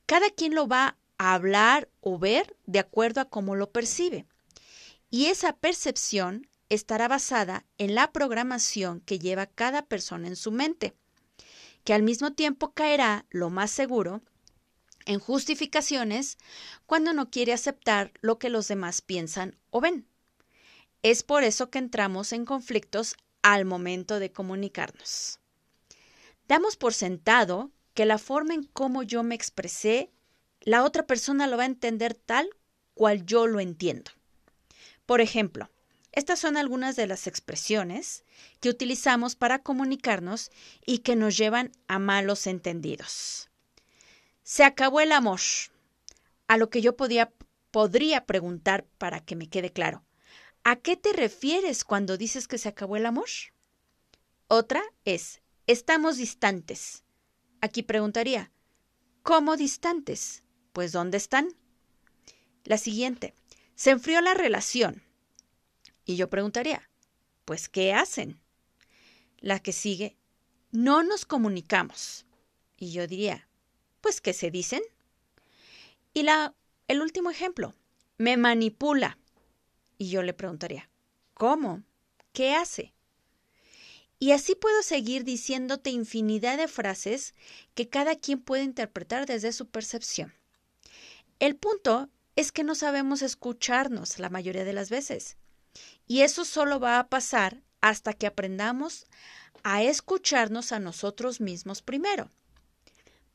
cada 0.06 0.30
quien 0.30 0.54
lo 0.54 0.68
va 0.68 0.98
hablar 1.32 1.90
o 2.02 2.20
ver 2.20 2.58
de 2.66 2.80
acuerdo 2.80 3.22
a 3.22 3.30
cómo 3.30 3.56
lo 3.56 3.72
percibe. 3.72 4.26
Y 5.10 5.28
esa 5.28 5.56
percepción 5.56 6.48
estará 6.70 7.08
basada 7.08 7.66
en 7.78 7.96
la 7.96 8.12
programación 8.12 9.00
que 9.02 9.20
lleva 9.20 9.46
cada 9.46 9.86
persona 9.86 10.28
en 10.28 10.36
su 10.36 10.52
mente, 10.52 10.96
que 11.84 11.94
al 11.94 12.04
mismo 12.04 12.34
tiempo 12.34 12.74
caerá, 12.74 13.26
lo 13.30 13.50
más 13.50 13.72
seguro, 13.72 14.22
en 15.06 15.20
justificaciones 15.20 16.38
cuando 16.86 17.14
no 17.14 17.30
quiere 17.30 17.54
aceptar 17.54 18.14
lo 18.22 18.40
que 18.40 18.50
los 18.50 18.68
demás 18.68 19.02
piensan 19.02 19.58
o 19.70 19.82
ven. 19.82 20.08
Es 21.02 21.24
por 21.24 21.44
eso 21.44 21.70
que 21.70 21.80
entramos 21.80 22.32
en 22.32 22.46
conflictos 22.46 23.16
al 23.42 23.66
momento 23.66 24.20
de 24.20 24.32
comunicarnos. 24.32 25.40
Damos 26.48 26.78
por 26.78 26.94
sentado 26.94 27.72
que 27.94 28.06
la 28.06 28.18
forma 28.18 28.54
en 28.54 28.64
cómo 28.64 29.04
yo 29.04 29.24
me 29.24 29.36
expresé, 29.36 30.13
la 30.64 30.84
otra 30.84 31.06
persona 31.06 31.48
lo 31.48 31.58
va 31.58 31.64
a 31.64 31.68
entender 31.68 32.14
tal 32.14 32.50
cual 32.94 33.26
yo 33.26 33.48
lo 33.48 33.60
entiendo. 33.60 34.12
Por 35.06 35.22
ejemplo, 35.22 35.70
estas 36.14 36.40
son 36.40 36.58
algunas 36.58 36.96
de 36.96 37.08
las 37.08 37.28
expresiones 37.28 38.24
que 38.60 38.70
utilizamos 38.70 39.36
para 39.36 39.60
comunicarnos 39.60 40.52
y 40.86 41.00
que 41.00 41.16
nos 41.16 41.36
llevan 41.36 41.72
a 41.88 42.00
malos 42.00 42.48
entendidos. 42.48 43.50
Se 44.44 44.64
acabó 44.64 45.02
el 45.02 45.12
amor. 45.12 45.40
A 46.48 46.58
lo 46.58 46.70
que 46.70 46.82
yo 46.82 46.96
podía, 46.96 47.32
podría 47.72 48.26
preguntar 48.26 48.86
para 48.98 49.22
que 49.22 49.36
me 49.36 49.50
quede 49.50 49.72
claro. 49.72 50.06
¿A 50.64 50.76
qué 50.78 50.96
te 50.96 51.14
refieres 51.14 51.84
cuando 51.84 52.16
dices 52.16 52.48
que 52.48 52.58
se 52.58 52.70
acabó 52.70 52.96
el 52.96 53.06
amor? 53.06 53.28
Otra 54.48 54.84
es, 55.04 55.42
estamos 55.68 56.18
distantes. 56.18 57.04
Aquí 57.60 57.82
preguntaría, 57.82 58.52
¿cómo 59.24 59.58
distantes? 59.58 60.43
Pues 60.74 60.92
¿dónde 60.92 61.18
están? 61.18 61.50
La 62.64 62.78
siguiente, 62.78 63.36
se 63.76 63.92
enfrió 63.92 64.22
la 64.22 64.34
relación. 64.34 65.04
Y 66.04 66.16
yo 66.16 66.30
preguntaría, 66.30 66.90
pues 67.46 67.70
¿qué 67.70 67.94
hacen? 67.94 68.42
La 69.38 69.60
que 69.60 69.72
sigue, 69.72 70.18
no 70.72 71.04
nos 71.04 71.26
comunicamos. 71.26 72.26
Y 72.76 72.92
yo 72.92 73.06
diría, 73.06 73.48
pues 74.02 74.20
¿qué 74.20 74.34
se 74.34 74.50
dicen? 74.50 74.82
Y 76.14 76.24
la, 76.24 76.56
el 76.88 77.02
último 77.02 77.30
ejemplo, 77.30 77.76
me 78.18 78.36
manipula. 78.36 79.20
Y 80.00 80.10
yo 80.10 80.24
le 80.24 80.34
preguntaría, 80.34 80.90
¿cómo? 81.36 81.84
¿Qué 82.32 82.56
hace? 82.56 82.94
Y 84.18 84.32
así 84.32 84.56
puedo 84.56 84.82
seguir 84.82 85.24
diciéndote 85.24 85.92
infinidad 85.92 86.58
de 86.58 86.68
frases 86.68 87.36
que 87.76 87.90
cada 87.90 88.16
quien 88.16 88.42
puede 88.42 88.64
interpretar 88.64 89.28
desde 89.28 89.52
su 89.52 89.68
percepción. 89.68 90.34
El 91.44 91.58
punto 91.58 92.08
es 92.38 92.54
que 92.54 92.64
no 92.64 92.74
sabemos 92.74 93.22
escucharnos 93.22 94.18
la 94.18 94.30
mayoría 94.30 94.64
de 94.64 94.72
las 94.72 94.90
veces. 94.90 95.36
Y 96.08 96.22
eso 96.22 96.46
solo 96.46 96.80
va 96.80 97.00
a 97.00 97.10
pasar 97.10 97.62
hasta 97.82 98.14
que 98.14 98.28
aprendamos 98.28 99.08
a 99.62 99.84
escucharnos 99.84 100.72
a 100.72 100.80
nosotros 100.80 101.42
mismos 101.42 101.82
primero. 101.82 102.30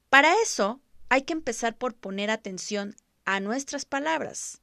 Para 0.08 0.40
eso 0.40 0.80
hay 1.10 1.24
que 1.24 1.34
empezar 1.34 1.76
por 1.76 1.94
poner 1.94 2.30
atención 2.30 2.96
a 3.26 3.40
nuestras 3.40 3.84
palabras, 3.84 4.62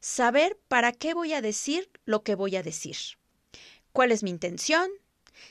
saber 0.00 0.58
para 0.66 0.90
qué 0.90 1.14
voy 1.14 1.34
a 1.34 1.40
decir 1.40 1.88
lo 2.04 2.24
que 2.24 2.34
voy 2.34 2.56
a 2.56 2.64
decir, 2.64 2.96
cuál 3.92 4.10
es 4.10 4.24
mi 4.24 4.30
intención, 4.30 4.90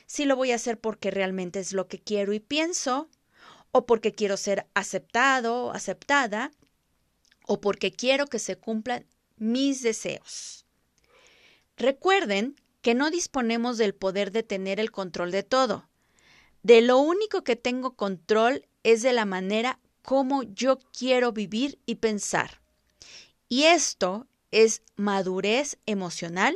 si 0.04 0.26
lo 0.26 0.36
voy 0.36 0.52
a 0.52 0.56
hacer 0.56 0.78
porque 0.78 1.10
realmente 1.10 1.60
es 1.60 1.72
lo 1.72 1.88
que 1.88 1.98
quiero 1.98 2.34
y 2.34 2.40
pienso, 2.40 3.08
o 3.70 3.86
porque 3.86 4.12
quiero 4.12 4.36
ser 4.36 4.66
aceptado 4.74 5.64
o 5.64 5.70
aceptada, 5.70 6.52
o 7.46 7.60
porque 7.60 7.92
quiero 7.92 8.26
que 8.26 8.38
se 8.38 8.56
cumplan 8.56 9.06
mis 9.36 9.82
deseos. 9.82 10.64
Recuerden 11.76 12.56
que 12.80 12.94
no 12.94 13.10
disponemos 13.10 13.78
del 13.78 13.94
poder 13.94 14.32
de 14.32 14.42
tener 14.42 14.80
el 14.80 14.90
control 14.90 15.30
de 15.30 15.42
todo. 15.42 15.88
De 16.62 16.80
lo 16.80 16.98
único 16.98 17.42
que 17.42 17.56
tengo 17.56 17.96
control 17.96 18.66
es 18.82 19.02
de 19.02 19.12
la 19.12 19.24
manera 19.24 19.78
como 20.02 20.42
yo 20.42 20.78
quiero 20.96 21.32
vivir 21.32 21.78
y 21.86 21.96
pensar. 21.96 22.60
Y 23.48 23.64
esto 23.64 24.26
es 24.50 24.82
madurez 24.96 25.78
emocional, 25.86 26.54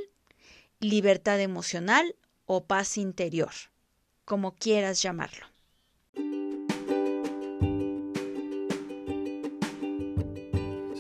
libertad 0.80 1.40
emocional 1.40 2.14
o 2.44 2.64
paz 2.64 2.98
interior, 2.98 3.52
como 4.24 4.54
quieras 4.54 5.02
llamarlo. 5.02 5.46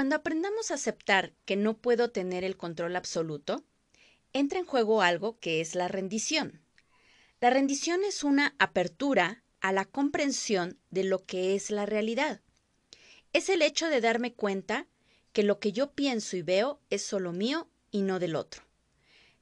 Cuando 0.00 0.16
aprendamos 0.16 0.70
a 0.70 0.76
aceptar 0.76 1.34
que 1.44 1.56
no 1.56 1.76
puedo 1.76 2.10
tener 2.10 2.42
el 2.42 2.56
control 2.56 2.96
absoluto, 2.96 3.66
entra 4.32 4.58
en 4.58 4.64
juego 4.64 5.02
algo 5.02 5.38
que 5.40 5.60
es 5.60 5.74
la 5.74 5.88
rendición. 5.88 6.62
La 7.38 7.50
rendición 7.50 8.02
es 8.04 8.24
una 8.24 8.54
apertura 8.58 9.44
a 9.60 9.72
la 9.72 9.84
comprensión 9.84 10.78
de 10.88 11.04
lo 11.04 11.26
que 11.26 11.54
es 11.54 11.70
la 11.70 11.84
realidad. 11.84 12.40
Es 13.34 13.50
el 13.50 13.60
hecho 13.60 13.90
de 13.90 14.00
darme 14.00 14.32
cuenta 14.32 14.86
que 15.34 15.42
lo 15.42 15.60
que 15.60 15.70
yo 15.70 15.92
pienso 15.92 16.34
y 16.34 16.40
veo 16.40 16.80
es 16.88 17.02
solo 17.02 17.34
mío 17.34 17.68
y 17.90 18.00
no 18.00 18.18
del 18.18 18.36
otro, 18.36 18.62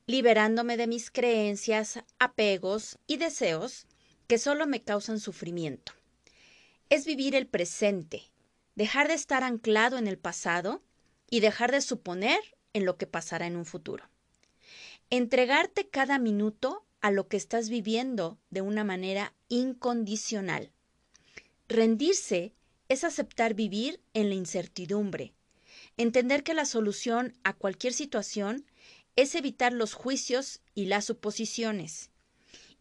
liberándome 0.07 0.77
de 0.77 0.89
mis 0.89 1.13
creencias, 1.13 2.03
apegos 2.19 2.99
y 3.07 3.19
deseos 3.19 3.87
que 4.27 4.39
solo 4.39 4.67
me 4.67 4.83
causan 4.83 5.21
sufrimiento. 5.21 5.93
Es 6.91 7.07
vivir 7.07 7.37
el 7.37 7.47
presente, 7.47 8.33
dejar 8.79 9.09
de 9.09 9.15
estar 9.15 9.43
anclado 9.43 9.99
en 9.99 10.07
el 10.07 10.19
pasado 10.19 10.85
y 11.29 11.41
dejar 11.41 11.73
de 11.73 11.81
suponer 11.81 12.39
en 12.73 12.85
lo 12.85 12.97
que 12.97 13.09
pasará 13.09 13.49
en 13.49 13.57
un 13.57 13.65
futuro. 13.65 14.09
Entregarte 15.11 15.89
cada 15.89 16.21
minuto 16.21 16.87
a 17.01 17.11
lo 17.11 17.27
que 17.27 17.37
estás 17.37 17.71
viviendo 17.71 18.39
de 18.51 18.61
una 18.61 18.85
manera 18.85 19.35
incondicional. 19.49 20.71
Rendirse 21.67 22.53
es 22.89 23.03
aceptar 23.03 23.55
vivir 23.55 24.01
en 24.15 24.29
la 24.29 24.37
incertidumbre, 24.37 25.35
entender 25.97 26.45
que 26.45 26.55
la 26.55 26.65
solución 26.65 27.37
a 27.43 27.55
cualquier 27.55 27.93
situación 27.93 28.65
es 29.17 29.35
evitar 29.35 29.73
los 29.73 29.95
juicios 29.95 30.61
y 30.77 30.87
las 30.87 31.07
suposiciones, 31.07 32.13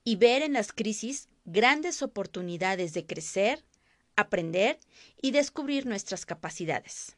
y 0.04 0.18
ver 0.18 0.44
en 0.44 0.54
las 0.54 0.74
crisis 0.74 1.28
grandes 1.46 2.04
oportunidades 2.04 2.94
de 2.94 3.08
crecer, 3.08 3.66
aprender 4.18 4.80
y 5.22 5.32
descubrir 5.32 5.86
nuestras 5.86 6.26
capacidades. 6.26 7.16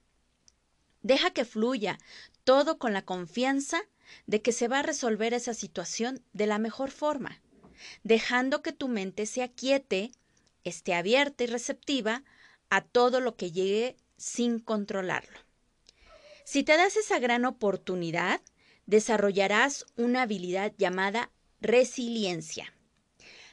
Deja 1.02 1.32
que 1.32 1.46
fluya 1.46 1.98
todo 2.44 2.78
con 2.78 2.94
la 2.94 3.02
confianza 3.02 3.82
de 4.28 4.42
que 4.42 4.52
se 4.52 4.68
va 4.68 4.80
a 4.80 4.84
resolver 4.84 5.34
esa 5.34 5.54
situación 5.54 6.24
de 6.34 6.46
la 6.46 6.60
mejor 6.60 6.92
forma, 6.92 7.42
dejando 8.04 8.62
que 8.62 8.74
tu 8.74 8.88
mente 8.88 9.26
se 9.26 9.42
aquiete, 9.42 10.12
esté 10.64 10.94
abierta 10.94 11.44
y 11.44 11.48
receptiva 11.48 12.24
a 12.70 12.82
todo 12.82 13.22
lo 13.22 13.36
que 13.36 13.52
llegue 13.52 13.98
sin 14.18 14.60
controlarlo. 14.60 15.40
Si 16.44 16.64
te 16.64 16.76
das 16.76 16.98
esa 16.98 17.20
gran 17.20 17.46
oportunidad, 17.46 18.42
desarrollarás 18.86 19.86
una 19.96 20.24
habilidad 20.24 20.74
llamada 20.78 21.32
resiliencia. 21.62 22.74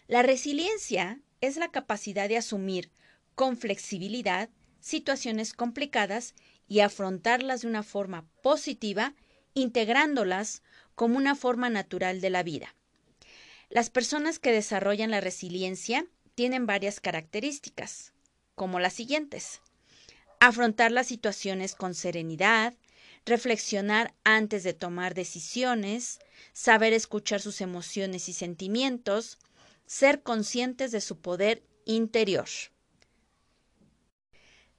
La 0.09 0.23
resiliencia 0.23 1.21
es 1.41 1.57
la 1.57 1.71
capacidad 1.71 2.29
de 2.29 2.39
asumir 2.39 2.91
con 3.37 3.57
flexibilidad 3.57 4.49
situaciones 4.81 5.53
complicadas 5.53 6.35
y 6.69 6.81
afrontarlas 6.81 7.61
de 7.61 7.69
una 7.69 7.83
forma 7.83 8.27
positiva, 8.43 9.15
integrándolas 9.55 10.63
como 10.95 11.17
una 11.17 11.37
forma 11.37 11.71
natural 11.71 12.21
de 12.21 12.31
la 12.31 12.43
vida. 12.43 12.75
Las 13.69 13.91
personas 13.91 14.39
que 14.39 14.53
desarrollan 14.53 15.11
la 15.11 15.21
resiliencia 15.21 16.07
tienen 16.35 16.67
varias 16.67 17.01
características, 17.01 18.13
como 18.55 18.81
las 18.81 18.95
siguientes. 18.95 19.61
Afrontar 20.41 20.93
las 20.93 21.09
situaciones 21.09 21.75
con 21.75 21.95
serenidad, 21.95 22.75
reflexionar 23.25 24.15
antes 24.25 24.63
de 24.63 24.73
tomar 24.73 25.15
decisiones, 25.15 26.21
saber 26.53 26.93
escuchar 26.93 27.41
sus 27.41 27.61
emociones 27.61 28.29
y 28.29 28.33
sentimientos, 28.33 29.39
ser 29.85 30.23
conscientes 30.23 30.93
de 30.93 31.01
su 31.01 31.19
poder 31.19 31.63
interior. 31.85 32.49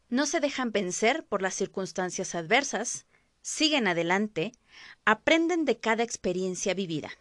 No 0.10 0.26
se 0.26 0.40
dejan 0.40 0.72
vencer 0.72 1.26
por 1.26 1.42
las 1.42 1.54
circunstancias 1.54 2.34
adversas, 2.34 3.06
siguen 3.42 3.88
adelante, 3.88 4.54
aprenden 5.04 5.66
de 5.66 5.80
cada 5.80 6.04
experiencia 6.04 6.74
vivida. 6.74 7.12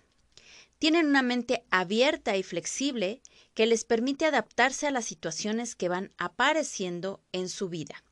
Tienen 0.78 1.06
una 1.06 1.22
mente 1.22 1.64
abierta 1.70 2.36
y 2.36 2.42
flexible 2.42 3.22
que 3.54 3.66
les 3.66 3.84
permite 3.84 4.26
adaptarse 4.26 4.86
a 4.86 4.90
las 4.90 5.04
situaciones 5.04 5.74
que 5.74 5.88
van 5.88 6.12
apareciendo 6.16 7.20
en 7.32 7.48
su 7.48 7.68
vida. 7.68 8.04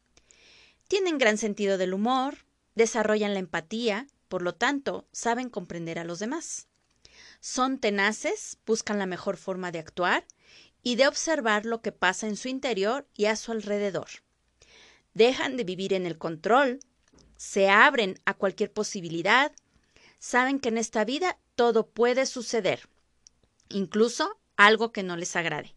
Tienen 0.88 1.18
gran 1.18 1.38
sentido 1.38 1.78
del 1.78 1.94
humor, 1.94 2.38
desarrollan 2.74 3.34
la 3.34 3.40
empatía, 3.40 4.06
por 4.28 4.42
lo 4.42 4.54
tanto, 4.54 5.06
saben 5.12 5.50
comprender 5.50 5.98
a 5.98 6.04
los 6.04 6.18
demás. 6.18 6.66
Son 7.40 7.78
tenaces, 7.78 8.58
buscan 8.66 8.98
la 8.98 9.06
mejor 9.06 9.36
forma 9.36 9.70
de 9.70 9.78
actuar 9.78 10.26
y 10.82 10.96
de 10.96 11.06
observar 11.06 11.64
lo 11.64 11.80
que 11.80 11.92
pasa 11.92 12.26
en 12.26 12.36
su 12.36 12.48
interior 12.48 13.06
y 13.14 13.26
a 13.26 13.36
su 13.36 13.52
alrededor. 13.52 14.08
Dejan 15.14 15.56
de 15.56 15.64
vivir 15.64 15.92
en 15.92 16.06
el 16.06 16.18
control, 16.18 16.80
se 17.37 17.68
abren 17.68 18.21
a 18.25 18.35
cualquier 18.35 18.73
posibilidad, 18.73 19.52
saben 20.18 20.61
que 20.61 20.68
en 20.68 20.78
esta 20.78 21.04
vida 21.04 21.38
todo 21.54 21.87
puede 21.87 22.26
suceder, 22.26 22.88
incluso 23.68 24.38
algo 24.56 24.92
que 24.92 25.02
no 25.02 25.16
les 25.16 25.37
agrade. 25.37 25.75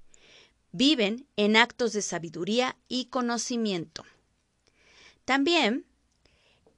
Viven 0.71 1.27
en 1.37 1.55
actos 1.55 1.93
de 1.93 2.01
sabiduría 2.01 2.77
y 2.87 3.05
conocimiento. 3.05 4.05
También, 5.25 5.85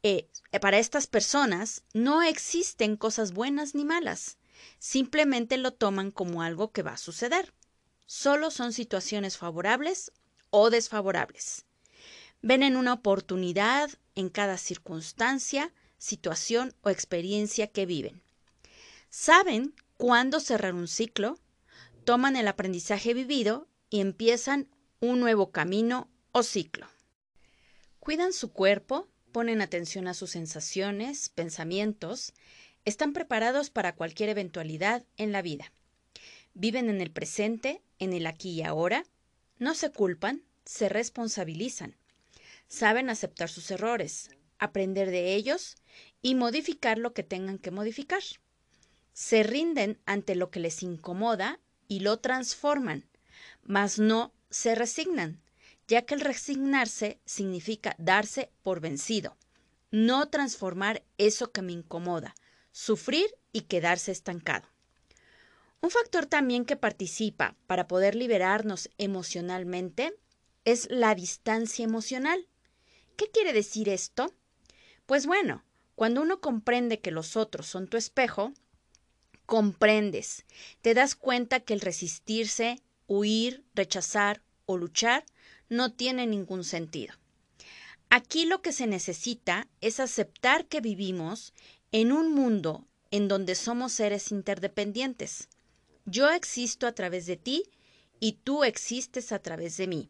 eh, 0.04 0.28
para 0.62 0.80
estas 0.80 1.08
personas 1.08 1.84
no 1.94 2.22
existen 2.22 2.98
cosas 2.98 3.34
buenas 3.34 3.76
ni 3.76 3.86
malas 3.86 4.38
simplemente 4.80 5.58
lo 5.58 5.72
toman 5.72 6.12
como 6.12 6.42
algo 6.42 6.72
que 6.72 6.84
va 6.84 6.94
a 6.94 6.98
suceder. 6.98 7.54
Solo 8.06 8.52
son 8.52 8.74
situaciones 8.74 9.38
favorables 9.38 10.12
o 10.50 10.70
desfavorables. 10.70 11.66
Ven 12.42 12.64
en 12.64 12.78
una 12.78 12.94
oportunidad 12.94 13.92
en 14.16 14.30
cada 14.30 14.58
circunstancia, 14.58 15.74
situación 15.98 16.74
o 16.82 16.90
experiencia 16.90 17.68
que 17.68 17.86
viven. 17.86 18.22
Saben 19.10 19.74
cuándo 19.98 20.40
cerrar 20.40 20.74
un 20.74 20.88
ciclo, 20.88 21.38
toman 22.06 22.36
el 22.36 22.48
aprendizaje 22.48 23.14
vivido 23.14 23.68
y 23.90 24.00
empiezan 24.00 24.70
un 25.02 25.20
nuevo 25.20 25.52
camino 25.52 26.10
o 26.32 26.44
ciclo. 26.44 26.88
Cuidan 28.00 28.34
su 28.34 28.52
cuerpo, 28.52 29.08
ponen 29.32 29.62
atención 29.62 30.08
a 30.08 30.14
sus 30.14 30.32
sensaciones, 30.32 31.30
pensamientos, 31.30 32.34
están 32.86 33.14
preparados 33.14 33.70
para 33.70 33.96
cualquier 33.96 34.30
eventualidad 34.30 35.06
en 35.18 35.32
la 35.32 35.42
vida. 35.42 35.72
Viven 36.54 36.90
en 36.90 37.02
el 37.02 37.12
presente, 37.12 37.82
en 38.00 38.14
el 38.14 38.26
aquí 38.26 38.52
y 38.52 38.64
ahora. 38.64 39.06
No 39.58 39.76
se 39.76 39.92
culpan, 39.92 40.44
se 40.66 40.90
responsabilizan. 40.90 41.99
Saben 42.70 43.10
aceptar 43.10 43.50
sus 43.50 43.70
errores, 43.72 44.30
aprender 44.60 45.12
de 45.12 45.34
ellos 45.34 45.76
y 46.22 46.36
modificar 46.36 46.98
lo 46.98 47.14
que 47.14 47.24
tengan 47.24 47.58
que 47.58 47.72
modificar. 47.72 48.22
Se 49.12 49.44
rinden 49.44 50.00
ante 50.06 50.36
lo 50.36 50.52
que 50.52 50.60
les 50.60 50.84
incomoda 50.84 51.60
y 51.88 52.00
lo 52.00 52.20
transforman, 52.20 53.10
mas 53.64 54.00
no 54.00 54.34
se 54.50 54.76
resignan, 54.76 55.42
ya 55.88 56.04
que 56.04 56.14
el 56.14 56.22
resignarse 56.22 57.20
significa 57.26 57.96
darse 57.98 58.52
por 58.62 58.80
vencido, 58.80 59.36
no 59.92 60.30
transformar 60.30 61.04
eso 61.18 61.52
que 61.52 61.64
me 61.64 61.72
incomoda, 61.72 62.36
sufrir 62.72 63.26
y 63.52 63.62
quedarse 63.62 64.12
estancado. 64.12 64.68
Un 65.82 65.90
factor 65.90 66.26
también 66.26 66.66
que 66.66 66.76
participa 66.76 67.56
para 67.66 67.88
poder 67.88 68.14
liberarnos 68.14 68.90
emocionalmente 68.98 70.14
es 70.66 70.90
la 70.92 71.16
distancia 71.16 71.86
emocional. 71.86 72.49
¿Qué 73.20 73.30
quiere 73.30 73.52
decir 73.52 73.90
esto? 73.90 74.34
Pues 75.06 75.26
bueno, 75.26 75.66
cuando 75.96 76.22
uno 76.22 76.40
comprende 76.40 77.02
que 77.02 77.12
los 77.12 77.36
otros 77.36 77.68
son 77.68 77.90
tu 77.90 77.98
espejo, 77.98 78.54
comprendes, 79.46 80.46
te 80.82 80.94
das 80.94 81.16
cuenta 81.16 81.60
que 81.60 81.74
el 81.74 81.82
resistirse, 81.82 82.82
huir, 83.08 83.66
rechazar 83.76 84.42
o 84.66 84.78
luchar 84.78 85.26
no 85.68 85.92
tiene 85.92 86.28
ningún 86.28 86.64
sentido. 86.64 87.14
Aquí 88.10 88.46
lo 88.46 88.62
que 88.62 88.72
se 88.72 88.88
necesita 88.88 89.68
es 89.82 90.00
aceptar 90.00 90.68
que 90.68 90.80
vivimos 90.80 91.54
en 91.92 92.14
un 92.14 92.34
mundo 92.34 92.88
en 93.12 93.28
donde 93.28 93.56
somos 93.56 93.92
seres 93.92 94.32
interdependientes. 94.32 95.50
Yo 96.06 96.30
existo 96.30 96.88
a 96.88 96.94
través 96.94 97.26
de 97.26 97.36
ti 97.36 97.64
y 98.22 98.38
tú 98.46 98.64
existes 98.64 99.34
a 99.34 99.40
través 99.40 99.76
de 99.76 99.88
mí. 99.88 100.10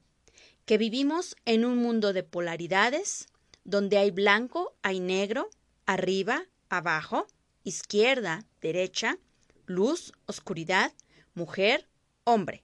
Que 0.69 0.77
vivimos 0.77 1.35
en 1.45 1.65
un 1.65 1.79
mundo 1.79 2.13
de 2.13 2.21
polaridades, 2.21 3.27
donde 3.63 3.97
hay 3.97 4.11
blanco, 4.11 4.75
hay 4.83 4.99
negro, 4.99 5.49
arriba, 5.87 6.43
abajo, 6.69 7.25
izquierda, 7.63 8.45
derecha, 8.61 9.17
luz, 9.65 10.13
oscuridad, 10.27 10.93
mujer, 11.33 11.89
hombre. 12.23 12.63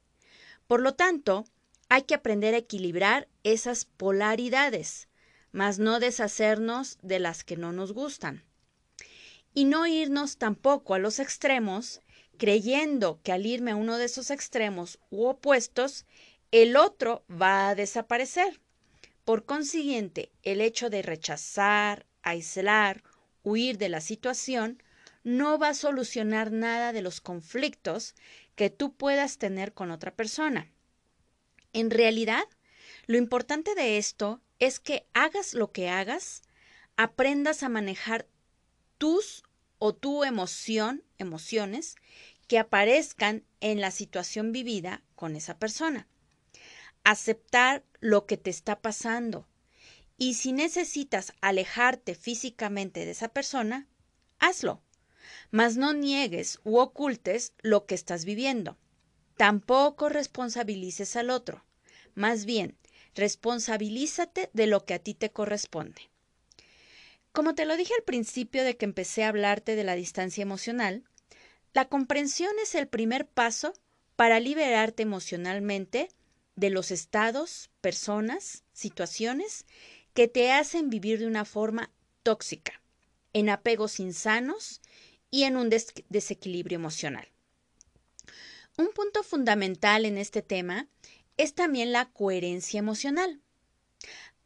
Por 0.68 0.82
lo 0.82 0.94
tanto, 0.94 1.46
hay 1.89 2.04
que 2.04 2.13
aprender 2.13 2.54
a 2.54 2.60
equilibrar 2.60 3.28
esas 3.41 3.86
polaridades, 3.86 5.08
mas 5.52 5.80
no 5.80 6.00
deshacernos 6.00 7.00
de 7.02 7.18
las 7.18 7.44
que 7.44 7.58
no 7.58 7.72
nos 7.72 7.91
gustan 7.91 8.44
y 9.56 9.65
no 9.65 9.88
irnos 9.88 10.38
tampoco 10.38 10.94
a 10.94 11.00
los 11.00 11.18
extremos, 11.18 12.02
creyendo 12.38 13.20
que 13.24 13.32
al 13.32 13.48
irme 13.48 13.72
a 13.72 13.76
uno 13.76 13.98
de 13.98 14.06
esos 14.06 14.30
extremos 14.30 15.00
u 15.10 15.26
opuestos, 15.26 16.06
el 16.51 16.75
otro 16.75 17.25
va 17.29 17.69
a 17.69 17.75
desaparecer. 17.75 18.62
Por 19.23 19.45
consiguiente, 19.45 20.31
el 20.43 20.62
hecho 20.62 20.89
de 20.89 21.01
rechazar, 21.01 22.05
aislar, 22.21 23.03
huir 23.43 23.77
de 23.77 23.89
la 23.89 24.01
situación, 24.01 24.81
no 25.23 25.58
va 25.58 25.69
a 25.69 25.73
solucionar 25.73 26.51
nada 26.51 26.93
de 26.93 27.01
los 27.01 27.19
conflictos 27.21 28.13
que 28.55 28.69
tú 28.69 28.93
puedas 28.93 29.38
tener 29.38 29.73
con 29.73 29.91
otra 29.91 30.15
persona. 30.15 30.71
En 31.73 31.89
realidad, 31.89 32.45
lo 33.08 33.17
importante 33.17 33.75
de 33.75 33.97
esto 33.97 34.41
es 34.60 34.79
que 34.79 35.08
hagas 35.13 35.53
lo 35.53 35.71
que 35.71 35.89
hagas, 35.89 36.43
aprendas 36.95 37.63
a 37.63 37.69
manejar 37.69 38.27
tus 38.97 39.43
o 39.77 39.93
tu 39.93 40.23
emoción, 40.23 41.03
emociones 41.17 41.95
que 42.47 42.60
aparezcan 42.60 43.43
en 43.60 43.81
la 43.81 43.91
situación 43.91 44.51
vivida 44.51 45.03
con 45.15 45.36
esa 45.36 45.58
persona. 45.58 46.08
Aceptar 47.06 47.86
lo 48.02 48.26
que 48.26 48.36
te 48.36 48.50
está 48.50 48.82
pasando. 48.82 49.48
Y 50.18 50.34
si 50.34 50.52
necesitas 50.52 51.32
alejarte 51.39 52.15
físicamente 52.15 53.06
de 53.06 53.12
esa 53.12 53.30
persona, 53.30 53.88
hazlo. 54.39 54.82
Mas 55.52 55.78
no 55.78 55.94
niegues 55.94 56.60
u 56.65 56.80
ocultes 56.80 57.54
lo 57.62 57.86
que 57.86 57.96
estás 57.96 58.26
viviendo. 58.26 58.78
Tampoco 59.38 60.10
responsabilices 60.10 61.15
al 61.15 61.30
otro. 61.30 61.63
más 62.15 62.46
bien, 62.46 62.78
responsabilízate 63.13 64.50
de 64.54 64.68
lo 64.68 64.86
que 64.86 64.94
a 64.94 65.00
ti 65.00 65.13
te 65.13 65.32
corresponde. 65.32 66.10
Como 67.32 67.54
te 67.54 67.65
lo 67.65 67.78
dije 67.78 67.94
al 67.98 68.04
principio 68.04 68.63
de 68.63 68.78
que 68.78 68.86
empecé 68.86 69.24
a 69.24 69.30
hablarte 69.30 69.76
de 69.76 69.84
la 69.84 69.96
distancia 69.96 70.41
emocional, 70.41 71.04
la 71.74 71.86
comprensión 71.86 72.52
es 72.63 72.74
el 72.74 72.88
primer 72.88 73.28
paso 73.28 73.74
para 74.15 74.39
liberarte 74.39 75.04
emocionalmente 75.04 76.08
de 76.56 76.70
los 76.70 76.91
estados, 76.91 77.70
personas, 77.82 78.63
situaciones 78.74 79.65
que 80.13 80.28
te 80.28 80.52
hacen 80.52 80.89
vivir 80.89 81.20
de 81.20 81.28
una 81.28 81.46
forma 81.46 81.91
tóxica, 82.24 82.82
en 83.34 83.50
apegos 83.50 84.00
insanos 84.00 84.82
y 85.30 85.44
en 85.44 85.58
un 85.58 85.70
desequilibrio 86.10 86.78
emocional. 86.78 87.28
Un 88.78 88.89
punto 88.94 89.24
fundamental 89.24 90.06
en 90.06 90.18
este 90.18 90.41
tema 90.41 90.88
es 91.38 91.54
también 91.54 91.91
la 91.91 92.12
coherencia 92.12 92.80
emocional. 92.80 93.41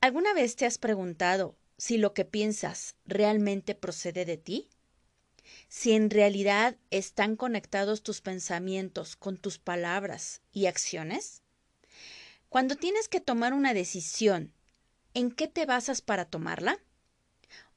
¿Alguna 0.01 0.33
vez 0.33 0.55
te 0.55 0.65
has 0.65 0.77
preguntado 0.77 1.55
si 1.77 1.97
lo 1.97 2.13
que 2.13 2.25
piensas 2.25 2.95
realmente 3.05 3.75
procede 3.75 4.25
de 4.25 4.37
ti? 4.37 4.69
Si 5.67 5.93
en 5.93 6.09
realidad 6.09 6.77
están 6.89 7.35
conectados 7.35 8.03
tus 8.03 8.21
pensamientos 8.21 9.15
con 9.15 9.37
tus 9.37 9.57
palabras 9.57 10.41
y 10.51 10.67
acciones? 10.67 11.38
Cuando 12.49 12.75
tienes 12.75 13.07
que 13.07 13.21
tomar 13.21 13.53
una 13.53 13.75
decisión, 13.75 14.51
¿en 15.13 15.29
qué 15.29 15.47
te 15.47 15.67
basas 15.67 16.01
para 16.01 16.25
tomarla? 16.25 16.79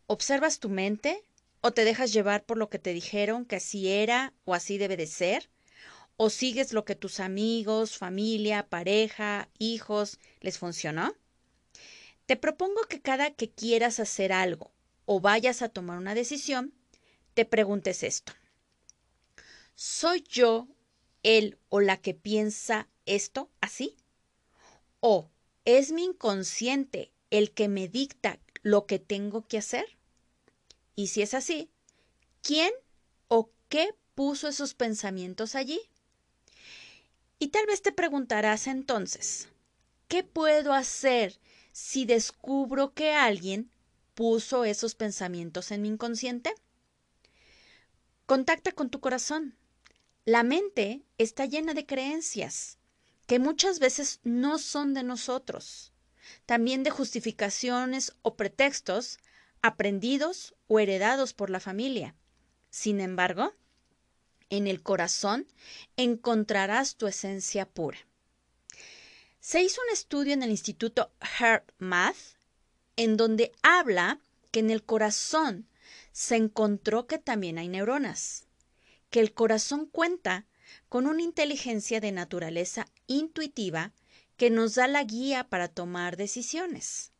¿Observas 0.06 0.60
tu 0.60 0.70
mente 0.70 1.22
o 1.60 1.72
te 1.72 1.84
dejas 1.84 2.10
llevar 2.10 2.46
por 2.46 2.56
lo 2.56 2.70
que 2.70 2.78
te 2.78 2.94
dijeron 2.94 3.44
que 3.44 3.56
así 3.56 3.88
era 3.88 4.32
o 4.46 4.54
así 4.54 4.78
debe 4.78 4.96
de 4.96 5.06
ser? 5.06 5.50
¿O 6.16 6.30
sigues 6.30 6.72
lo 6.72 6.86
que 6.86 6.94
tus 6.94 7.20
amigos, 7.20 7.98
familia, 7.98 8.66
pareja, 8.70 9.50
hijos 9.58 10.18
les 10.40 10.56
funcionó? 10.56 11.14
Te 12.24 12.36
propongo 12.36 12.80
que 12.88 13.02
cada 13.02 13.30
que 13.30 13.50
quieras 13.50 14.00
hacer 14.00 14.32
algo 14.32 14.72
o 15.04 15.20
vayas 15.20 15.60
a 15.60 15.68
tomar 15.68 15.98
una 15.98 16.14
decisión, 16.14 16.72
te 17.34 17.44
preguntes 17.44 18.02
esto. 18.02 18.32
¿Soy 19.74 20.24
yo 20.26 20.66
el 21.22 21.58
o 21.68 21.80
la 21.80 21.98
que 21.98 22.14
piensa 22.14 22.88
esto 23.04 23.50
así? 23.60 23.96
¿O 25.04 25.32
es 25.64 25.90
mi 25.90 26.04
inconsciente 26.04 27.12
el 27.30 27.50
que 27.50 27.66
me 27.66 27.88
dicta 27.88 28.38
lo 28.62 28.86
que 28.86 29.00
tengo 29.00 29.48
que 29.48 29.58
hacer? 29.58 29.98
Y 30.94 31.08
si 31.08 31.22
es 31.22 31.34
así, 31.34 31.68
¿quién 32.40 32.72
o 33.26 33.50
qué 33.68 33.96
puso 34.14 34.46
esos 34.46 34.74
pensamientos 34.74 35.56
allí? 35.56 35.80
Y 37.40 37.48
tal 37.48 37.66
vez 37.66 37.82
te 37.82 37.90
preguntarás 37.90 38.68
entonces, 38.68 39.48
¿qué 40.06 40.22
puedo 40.22 40.72
hacer 40.72 41.40
si 41.72 42.04
descubro 42.04 42.94
que 42.94 43.10
alguien 43.10 43.72
puso 44.14 44.64
esos 44.64 44.94
pensamientos 44.94 45.72
en 45.72 45.82
mi 45.82 45.88
inconsciente? 45.88 46.54
Contacta 48.26 48.70
con 48.70 48.88
tu 48.88 49.00
corazón. 49.00 49.56
La 50.24 50.44
mente 50.44 51.02
está 51.18 51.44
llena 51.44 51.74
de 51.74 51.86
creencias 51.86 52.78
que 53.32 53.38
muchas 53.38 53.78
veces 53.78 54.20
no 54.24 54.58
son 54.58 54.92
de 54.92 55.02
nosotros, 55.02 55.94
también 56.44 56.82
de 56.82 56.90
justificaciones 56.90 58.12
o 58.20 58.36
pretextos 58.36 59.20
aprendidos 59.62 60.54
o 60.66 60.80
heredados 60.80 61.32
por 61.32 61.48
la 61.48 61.58
familia. 61.58 62.14
Sin 62.68 63.00
embargo, 63.00 63.54
en 64.50 64.66
el 64.66 64.82
corazón 64.82 65.46
encontrarás 65.96 66.96
tu 66.96 67.06
esencia 67.06 67.64
pura. 67.64 67.96
Se 69.40 69.62
hizo 69.62 69.80
un 69.80 69.94
estudio 69.94 70.34
en 70.34 70.42
el 70.42 70.50
Instituto 70.50 71.10
Math 71.78 72.36
en 72.96 73.16
donde 73.16 73.52
habla 73.62 74.20
que 74.50 74.60
en 74.60 74.70
el 74.70 74.84
corazón 74.84 75.66
se 76.12 76.36
encontró 76.36 77.06
que 77.06 77.16
también 77.16 77.56
hay 77.56 77.68
neuronas, 77.68 78.44
que 79.08 79.20
el 79.20 79.32
corazón 79.32 79.86
cuenta 79.86 80.44
con 80.90 81.06
una 81.06 81.22
inteligencia 81.22 81.98
de 81.98 82.12
naturaleza 82.12 82.86
intuitiva 83.12 83.92
que 84.36 84.50
nos 84.50 84.74
da 84.74 84.88
la 84.88 85.04
guía 85.04 85.44
para 85.44 85.68
tomar 85.68 86.16
decisiones. 86.16 87.12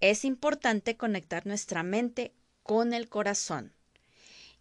Es 0.00 0.24
importante 0.24 0.96
conectar 0.96 1.46
nuestra 1.46 1.82
mente 1.82 2.34
con 2.62 2.92
el 2.92 3.08
corazón. 3.08 3.72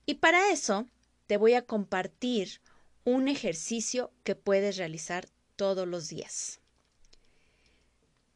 Y 0.05 0.15
para 0.15 0.51
eso 0.51 0.85
te 1.27 1.37
voy 1.37 1.53
a 1.55 1.65
compartir 1.65 2.61
un 3.03 3.27
ejercicio 3.27 4.11
que 4.23 4.35
puedes 4.35 4.77
realizar 4.77 5.27
todos 5.55 5.87
los 5.87 6.07
días. 6.07 6.59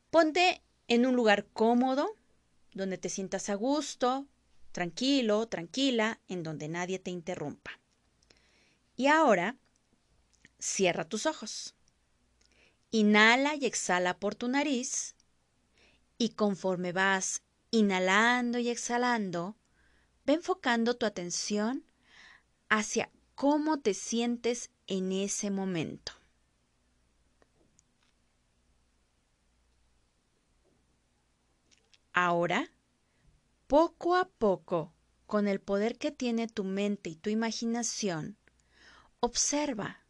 Ponte 0.09 0.61
en 0.87 1.05
un 1.05 1.15
lugar 1.15 1.45
cómodo, 1.53 2.15
donde 2.73 2.97
te 2.97 3.09
sientas 3.09 3.49
a 3.49 3.55
gusto, 3.55 4.25
tranquilo, 4.71 5.47
tranquila, 5.47 6.19
en 6.27 6.43
donde 6.43 6.67
nadie 6.67 6.99
te 6.99 7.11
interrumpa. 7.11 7.79
Y 8.95 9.07
ahora, 9.07 9.55
cierra 10.59 11.05
tus 11.05 11.25
ojos. 11.25 11.75
Inhala 12.91 13.55
y 13.55 13.65
exhala 13.65 14.19
por 14.19 14.35
tu 14.35 14.47
nariz 14.47 15.15
y 16.17 16.29
conforme 16.29 16.91
vas 16.91 17.43
inhalando 17.71 18.59
y 18.59 18.69
exhalando, 18.69 19.57
ve 20.25 20.33
enfocando 20.33 20.95
tu 20.95 21.05
atención 21.05 21.85
hacia 22.67 23.11
cómo 23.35 23.79
te 23.79 23.93
sientes 23.93 24.71
en 24.87 25.11
ese 25.11 25.51
momento. 25.51 26.13
Ahora, 32.11 32.71
poco 33.67 34.15
a 34.15 34.27
poco, 34.27 34.93
con 35.25 35.47
el 35.47 35.61
poder 35.61 35.97
que 35.97 36.11
tiene 36.11 36.47
tu 36.47 36.63
mente 36.63 37.11
y 37.11 37.15
tu 37.15 37.29
imaginación, 37.29 38.37
observa 39.19 40.03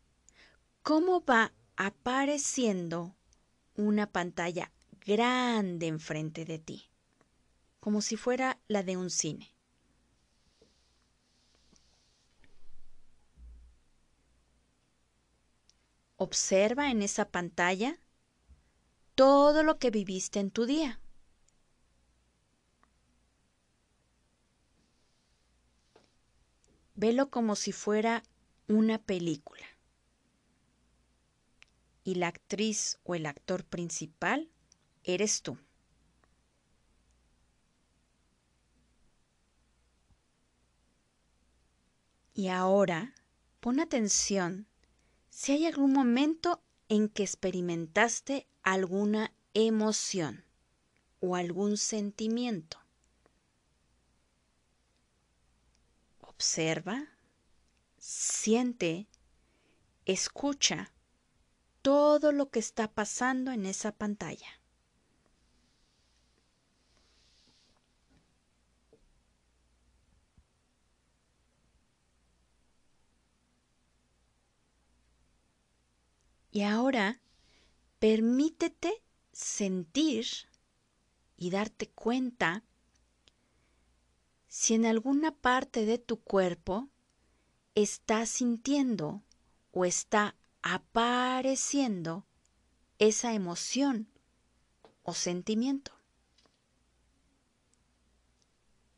cómo 0.82 1.24
va 1.24 1.54
apareciendo 1.80 3.16
una 3.78 4.12
pantalla 4.12 4.70
grande 5.06 5.88
enfrente 5.88 6.44
de 6.44 6.60
ti, 6.60 6.90
como 7.80 8.02
si 8.02 8.18
fuera 8.18 8.60
la 8.68 8.84
de 8.84 8.98
un 8.98 9.10
cine. 9.10 9.56
Observa 16.18 16.92
en 16.92 17.02
esa 17.02 17.30
pantalla 17.30 17.98
todo 19.16 19.64
lo 19.64 19.80
que 19.80 19.90
viviste 19.90 20.42
en 20.42 20.52
tu 20.52 20.66
día. 20.66 21.00
Velo 26.96 27.30
como 27.30 27.56
si 27.56 27.72
fuera 27.72 28.22
una 28.68 28.98
película. 28.98 29.79
Y 32.10 32.16
la 32.16 32.30
actriz 32.30 32.98
o 33.04 33.14
el 33.14 33.28
actor 33.28 33.64
principal 33.64 34.50
eres 35.04 35.44
tú. 35.44 35.60
Y 42.34 42.48
ahora 42.48 43.14
pon 43.60 43.80
atención 43.80 44.66
si 45.30 45.52
hay 45.52 45.68
algún 45.68 45.94
momento 45.94 46.64
en 46.88 47.10
que 47.10 47.22
experimentaste 47.22 48.48
alguna 48.64 49.32
emoción 49.54 50.44
o 51.20 51.36
algún 51.36 51.78
sentimiento. 51.78 52.80
Observa, 56.22 57.08
siente, 58.00 59.08
escucha 60.06 60.92
todo 61.82 62.32
lo 62.32 62.50
que 62.50 62.60
está 62.60 62.92
pasando 62.92 63.52
en 63.52 63.66
esa 63.66 63.92
pantalla. 63.92 64.60
Y 76.52 76.64
ahora 76.64 77.22
permítete 78.00 79.04
sentir 79.32 80.26
y 81.38 81.52
darte 81.52 81.90
cuenta 81.90 82.64
si 84.48 84.74
en 84.74 84.86
alguna 84.86 85.32
parte 85.32 85.86
de 85.86 86.00
tu 86.00 86.22
cuerpo 86.22 86.90
está 87.76 88.26
sintiendo 88.26 89.24
o 89.72 89.86
está 89.86 90.36
apareciendo 90.62 92.26
esa 92.98 93.34
emoción 93.34 94.08
o 95.04 95.14
sentimiento. 95.14 95.92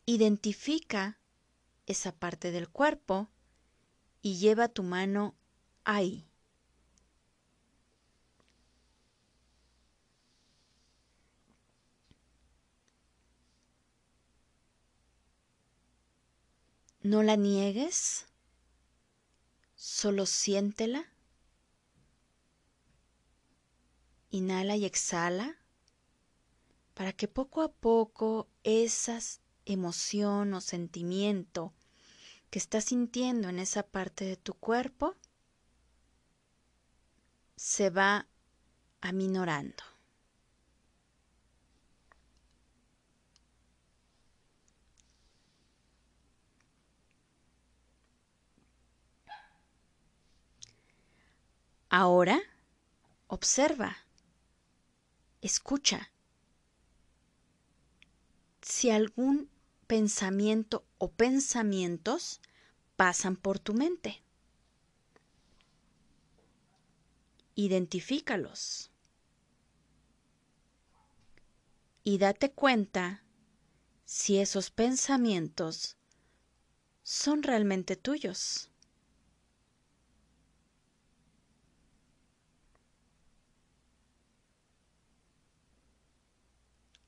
Identifica 0.05 1.19
esa 1.85 2.11
parte 2.11 2.51
del 2.51 2.69
cuerpo 2.69 3.29
y 4.21 4.37
lleva 4.37 4.67
tu 4.67 4.83
mano 4.83 5.35
ahí. 5.83 6.27
No 17.03 17.23
la 17.23 17.35
niegues, 17.35 18.27
solo 19.75 20.27
siéntela 20.27 21.10
Inhala 24.31 24.77
y 24.77 24.85
exhala 24.85 25.57
para 26.93 27.11
que 27.11 27.27
poco 27.27 27.61
a 27.61 27.71
poco 27.71 28.47
esa 28.63 29.19
emoción 29.65 30.53
o 30.53 30.61
sentimiento 30.61 31.73
que 32.49 32.59
estás 32.59 32.85
sintiendo 32.85 33.49
en 33.49 33.59
esa 33.59 33.83
parte 33.83 34.23
de 34.25 34.37
tu 34.37 34.53
cuerpo 34.53 35.15
se 37.57 37.89
va 37.89 38.27
aminorando. 39.01 39.83
Ahora 51.89 52.39
observa, 53.27 53.97
escucha. 55.41 56.11
Si 58.61 58.89
algún 58.89 59.49
pensamiento 59.87 60.85
o 60.97 61.11
pensamientos 61.11 62.39
pasan 62.95 63.35
por 63.35 63.59
tu 63.59 63.73
mente. 63.73 64.23
Identifícalos. 67.55 68.89
Y 72.03 72.17
date 72.17 72.51
cuenta 72.51 73.23
si 74.05 74.39
esos 74.39 74.71
pensamientos 74.71 75.97
son 77.03 77.43
realmente 77.43 77.95
tuyos. 77.95 78.70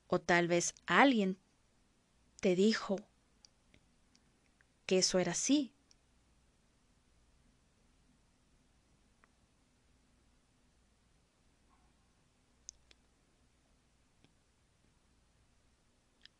O 0.06 0.20
tal 0.20 0.48
vez 0.48 0.74
alguien 0.86 1.38
te 2.40 2.54
dijo 2.54 2.96
que 4.86 4.98
eso 4.98 5.18
era 5.18 5.32
así. 5.32 5.72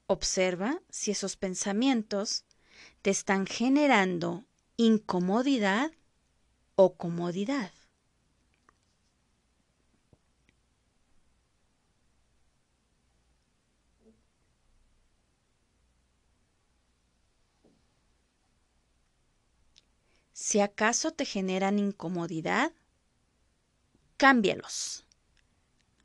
Observa 0.07 0.81
si 0.91 1.11
esos 1.11 1.37
pensamientos 1.37 2.45
te 3.03 3.11
están 3.11 3.47
generando 3.47 4.45
incomodidad 4.77 5.93
o 6.77 6.97
comodidad. 6.97 7.74
Si 20.55 20.61
acaso 20.61 21.11
te 21.11 21.25
generan 21.25 21.81
incomodidad, 21.81 22.71
cámbialos 24.17 25.05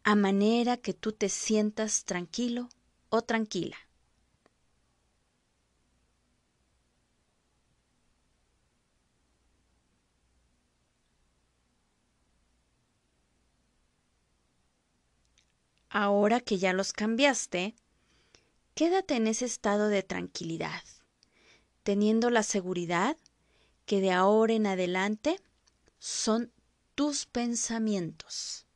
a 0.04 0.16
manera 0.16 0.76
que 0.76 0.96
tú 0.96 1.12
te 1.12 1.30
sientas 1.30 2.04
tranquilo 2.04 2.68
o 3.10 3.22
tranquila. 3.22 3.78
Ahora 15.92 16.40
que 16.40 16.58
ya 16.58 16.74
los 16.74 16.92
cambiaste, 16.92 17.76
quédate 18.74 19.16
en 19.16 19.28
ese 19.28 19.46
estado 19.46 19.90
de 19.90 20.02
tranquilidad, 20.02 20.82
teniendo 21.84 22.32
la 22.32 22.42
seguridad 22.42 23.16
que 23.89 24.02
de 24.02 24.12
ahora 24.12 24.54
en 24.54 24.67
adelante 24.67 25.41
son 25.97 26.54
tus 26.93 27.25
pensamientos, 27.25 28.67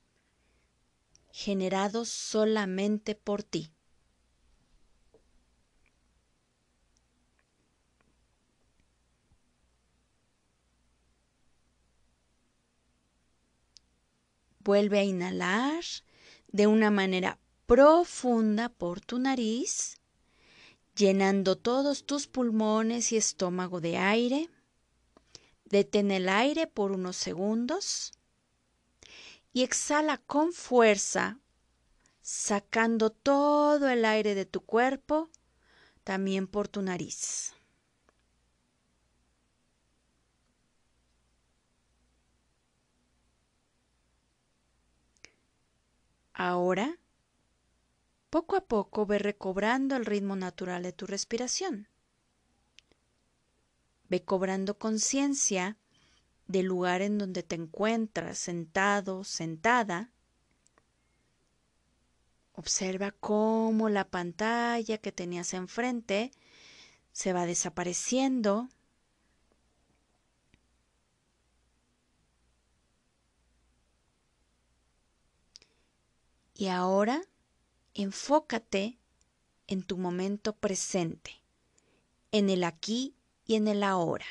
generados 1.31 2.09
solamente 2.09 3.13
por 3.13 3.43
ti. 3.43 3.71
Vuelve 14.61 14.97
a 14.97 15.03
inhalar 15.03 15.83
de 16.47 16.65
una 16.65 16.89
manera 16.89 17.37
profunda 17.67 18.69
por 18.69 18.99
tu 18.99 19.19
nariz, 19.19 20.01
llenando 20.95 21.55
todos 21.55 22.03
tus 22.03 22.25
pulmones 22.25 23.11
y 23.11 23.17
estómago 23.17 23.79
de 23.79 23.97
aire. 23.97 24.49
Detén 25.73 26.11
el 26.11 26.29
aire 26.29 26.67
por 26.67 26.91
unos 26.91 27.17
segundos 27.17 28.13
y 29.51 29.63
exhala 29.63 30.19
con 30.19 30.53
fuerza, 30.53 31.39
sacando 32.21 33.09
todo 33.09 33.89
el 33.89 34.05
aire 34.05 34.35
de 34.35 34.45
tu 34.45 34.61
cuerpo, 34.61 35.31
también 36.03 36.45
por 36.45 36.67
tu 36.67 36.83
nariz. 36.83 37.55
Ahora, 46.35 46.99
poco 48.29 48.55
a 48.57 48.61
poco 48.61 49.07
ve 49.07 49.17
recobrando 49.17 49.95
el 49.95 50.05
ritmo 50.05 50.35
natural 50.35 50.83
de 50.83 50.93
tu 50.93 51.07
respiración. 51.07 51.87
Ve 54.13 54.23
cobrando 54.23 54.77
conciencia 54.77 55.75
del 56.45 56.67
lugar 56.67 57.01
en 57.01 57.17
donde 57.17 57.41
te 57.41 57.55
encuentras 57.55 58.37
sentado, 58.37 59.23
sentada. 59.23 60.11
Observa 62.51 63.09
cómo 63.09 63.89
la 63.89 64.07
pantalla 64.07 64.99
que 64.99 65.11
tenías 65.11 65.55
enfrente 65.55 66.29
se 67.11 67.33
va 67.33 67.47
desapareciendo. 67.47 68.69
Y 76.53 76.67
ahora 76.67 77.19
enfócate 77.95 78.99
en 79.65 79.81
tu 79.81 79.97
momento 79.97 80.55
presente, 80.55 81.41
en 82.31 82.51
el 82.51 82.63
aquí 82.63 83.15
y 83.45 83.55
en 83.55 83.67
el 83.67 83.83
ahora. 83.83 84.25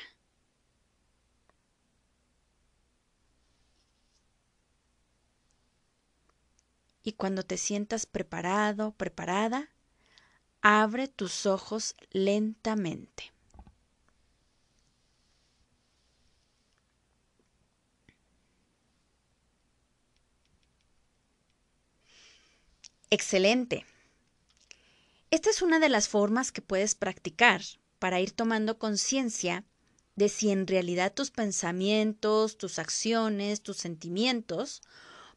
Y 7.03 7.13
cuando 7.13 7.43
te 7.43 7.57
sientas 7.57 8.05
preparado, 8.05 8.91
preparada, 8.93 9.69
abre 10.61 11.07
tus 11.07 11.45
ojos 11.45 11.95
lentamente. 12.11 13.31
Excelente. 23.09 23.85
Esta 25.31 25.49
es 25.49 25.61
una 25.61 25.79
de 25.79 25.89
las 25.89 26.07
formas 26.07 26.53
que 26.53 26.61
puedes 26.61 26.95
practicar 26.95 27.61
para 28.03 28.19
ir 28.19 28.33
tomando 28.33 28.79
conciencia 28.79 29.63
de 30.17 30.27
si 30.27 30.49
en 30.49 30.67
realidad 30.67 31.13
tus 31.13 31.31
pensamientos, 31.31 32.57
tus 32.57 32.77
acciones, 32.77 33.61
tus 33.61 33.77
sentimientos 33.77 34.81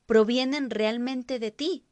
provienen 0.05 0.71
realmente 0.71 1.39
de 1.39 1.53
ti 1.53 1.85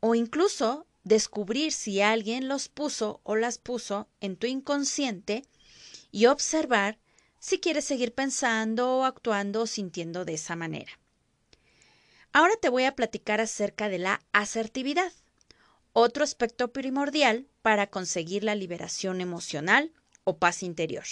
o 0.00 0.14
incluso 0.14 0.86
descubrir 1.04 1.72
si 1.72 2.02
alguien 2.02 2.48
los 2.48 2.68
puso 2.68 3.22
o 3.22 3.34
las 3.34 3.56
puso 3.56 4.10
en 4.20 4.36
tu 4.36 4.46
inconsciente 4.46 5.42
y 6.12 6.26
observar 6.26 6.98
si 7.38 7.58
quieres 7.58 7.86
seguir 7.86 8.12
pensando 8.12 8.98
o 8.98 9.04
actuando 9.04 9.62
o 9.62 9.66
sintiendo 9.66 10.26
de 10.26 10.34
esa 10.34 10.54
manera. 10.54 11.00
Ahora 12.34 12.56
te 12.60 12.68
voy 12.68 12.84
a 12.84 12.94
platicar 12.94 13.40
acerca 13.40 13.88
de 13.88 14.00
la 14.00 14.20
asertividad, 14.32 15.14
otro 15.94 16.24
aspecto 16.24 16.74
primordial 16.74 17.46
para 17.62 17.86
conseguir 17.86 18.44
la 18.44 18.54
liberación 18.54 19.22
emocional 19.22 19.94
o 20.30 20.38
paz 20.38 20.62
interior. 20.62 21.04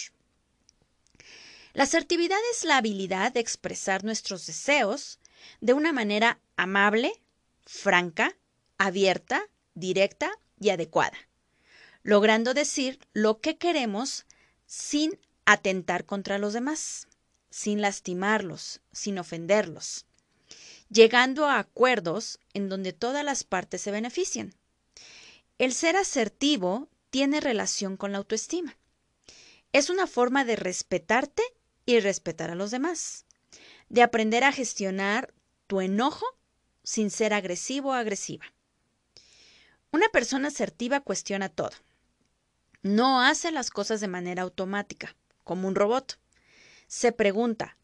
La 1.75 1.85
asertividad 1.85 2.39
es 2.53 2.65
la 2.65 2.79
habilidad 2.79 3.33
de 3.33 3.41
expresar 3.41 4.05
nuestros 4.05 4.47
deseos 4.47 5.19
de 5.61 5.73
una 5.73 5.93
manera 5.93 6.41
amable, 6.57 7.13
franca, 7.67 8.37
abierta, 8.79 9.43
directa 9.75 10.31
y 10.59 10.71
adecuada, 10.71 11.19
logrando 12.03 12.55
decir 12.55 12.99
lo 13.13 13.41
que 13.41 13.59
queremos 13.59 14.25
sin 14.67 15.19
atentar 15.45 16.05
contra 16.05 16.39
los 16.39 16.53
demás, 16.53 17.07
sin 17.51 17.81
lastimarlos, 17.81 18.81
sin 18.93 19.19
ofenderlos, 19.19 20.07
llegando 20.91 21.47
a 21.47 21.59
acuerdos 21.59 22.39
en 22.55 22.69
donde 22.69 22.93
todas 22.93 23.25
las 23.25 23.45
partes 23.45 23.83
se 23.83 23.91
benefician. 23.91 24.55
El 25.59 25.75
ser 25.75 25.97
asertivo 25.97 26.89
tiene 27.11 27.41
relación 27.41 27.97
con 27.97 28.13
la 28.13 28.19
autoestima. 28.19 28.78
Es 29.73 29.91
una 29.91 30.07
forma 30.07 30.45
de 30.45 30.57
respetarte 30.57 31.43
y 31.85 32.01
respetar 32.01 32.51
a 32.51 32.55
los 32.55 32.71
demás, 32.71 33.27
de 33.89 34.03
aprender 34.03 34.45
a 34.45 34.53
gestionar 34.53 35.35
tu 35.67 35.81
enojo 35.81 36.27
sin 36.83 37.11
ser 37.11 37.35
agresivo 37.35 37.91
o 37.91 37.93
agresiva. 37.93 38.47
Una 39.91 40.09
persona 40.09 40.49
asertiva 40.49 41.01
cuestiona 41.01 41.49
todo. 41.49 41.73
No 42.83 43.23
hace 43.23 43.51
las 43.51 43.71
cosas 43.71 44.01
de 44.01 44.09
manera 44.09 44.43
automática, 44.43 45.17
como 45.45 45.69
un 45.69 45.75
robot. 45.75 46.19
Se 46.87 47.13
pregunta, 47.13 47.77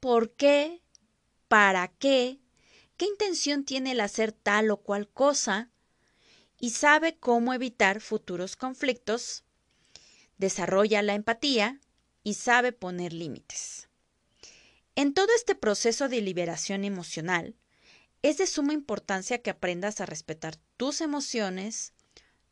¿por 0.00 0.32
qué? 0.32 0.82
¿Para 1.48 1.88
qué? 1.88 2.38
¿Qué 2.96 3.06
intención 3.06 3.64
tiene 3.64 3.92
el 3.92 4.00
hacer 4.00 4.32
tal 4.32 4.70
o 4.70 4.78
cual 4.78 5.08
cosa? 5.08 5.70
Y 6.58 6.70
sabe 6.70 7.16
cómo 7.18 7.54
evitar 7.54 8.00
futuros 8.00 8.56
conflictos. 8.56 9.44
Desarrolla 10.38 11.02
la 11.02 11.14
empatía 11.14 11.80
y 12.24 12.34
sabe 12.34 12.72
poner 12.72 13.12
límites. 13.12 13.88
En 14.94 15.14
todo 15.14 15.28
este 15.34 15.54
proceso 15.54 16.08
de 16.08 16.20
liberación 16.20 16.84
emocional, 16.84 17.54
es 18.22 18.38
de 18.38 18.46
suma 18.46 18.72
importancia 18.72 19.38
que 19.38 19.50
aprendas 19.50 20.00
a 20.00 20.06
respetar 20.06 20.56
tus 20.76 21.00
emociones, 21.00 21.92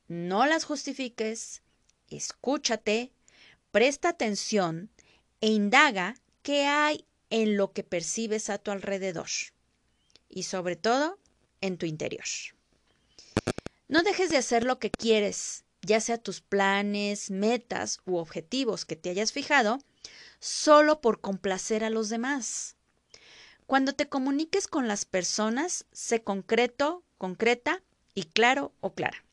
no 0.06 0.46
las 0.46 0.64
justifiques, 0.64 1.62
escúchate, 2.08 3.12
presta 3.72 4.10
atención 4.10 4.90
e 5.40 5.48
indaga 5.48 6.14
qué 6.42 6.66
hay 6.66 7.04
en 7.30 7.56
lo 7.56 7.72
que 7.72 7.82
percibes 7.82 8.48
a 8.48 8.58
tu 8.58 8.70
alrededor 8.70 9.28
y 10.28 10.44
sobre 10.44 10.76
todo 10.76 11.18
en 11.60 11.76
tu 11.76 11.86
interior. 11.86 12.26
No 13.88 14.02
dejes 14.02 14.30
de 14.30 14.36
hacer 14.36 14.64
lo 14.64 14.78
que 14.78 14.90
quieres, 14.90 15.64
ya 15.86 16.00
sea 16.00 16.18
tus 16.18 16.40
planes, 16.40 17.30
metas 17.30 18.00
u 18.04 18.16
objetivos 18.16 18.84
que 18.84 18.96
te 18.96 19.08
hayas 19.08 19.32
fijado, 19.32 19.78
solo 20.40 21.00
por 21.00 21.20
complacer 21.20 21.84
a 21.84 21.90
los 21.90 22.08
demás. 22.08 22.74
Cuando 23.66 23.94
te 23.94 24.08
comuniques 24.08 24.66
con 24.66 24.88
las 24.88 25.04
personas, 25.04 25.86
sé 25.92 26.22
concreto, 26.22 27.04
concreta 27.18 27.82
y 28.14 28.24
claro 28.24 28.72
o 28.80 28.94
clara 28.94 29.24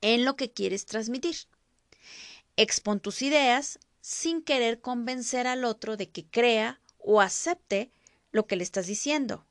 en 0.00 0.24
lo 0.24 0.34
que 0.34 0.50
quieres 0.50 0.86
transmitir. 0.86 1.36
Expon 2.56 3.00
tus 3.00 3.20
ideas 3.20 3.78
sin 4.00 4.42
querer 4.42 4.80
convencer 4.80 5.46
al 5.46 5.64
otro 5.64 5.98
de 5.98 6.08
que 6.08 6.24
crea 6.24 6.80
o 6.98 7.20
acepte 7.20 7.90
lo 8.32 8.46
que 8.46 8.56
le 8.56 8.64
estás 8.64 8.86
diciendo. 8.86 9.44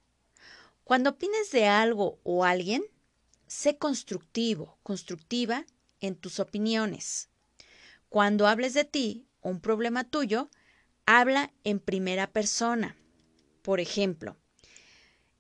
Cuando 0.84 1.12
opines 1.12 1.52
de 1.52 1.68
algo 1.68 2.20
o 2.24 2.46
alguien, 2.46 2.84
sé 3.46 3.78
constructivo, 3.78 4.80
constructiva 4.82 5.66
en 6.02 6.16
tus 6.16 6.40
opiniones. 6.40 7.30
Cuando 8.10 8.48
hables 8.48 8.74
de 8.74 8.86
ti 8.86 9.28
o 9.42 9.50
un 9.50 9.62
problema 9.62 10.04
tuyo, 10.04 10.50
habla 11.06 11.52
en 11.64 11.80
primera 11.80 12.32
persona. 12.32 12.98
Por 13.62 13.80
ejemplo, 13.80 14.38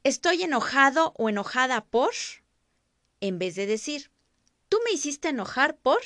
estoy 0.03 0.43
enojado 0.43 1.13
o 1.17 1.29
enojada 1.29 1.85
por, 1.85 2.13
en 3.21 3.39
vez 3.39 3.55
de 3.55 3.65
decir, 3.65 4.11
tú 4.67 4.77
me 4.85 4.91
hiciste 4.91 5.29
enojar 5.29 5.77
por. 5.77 6.01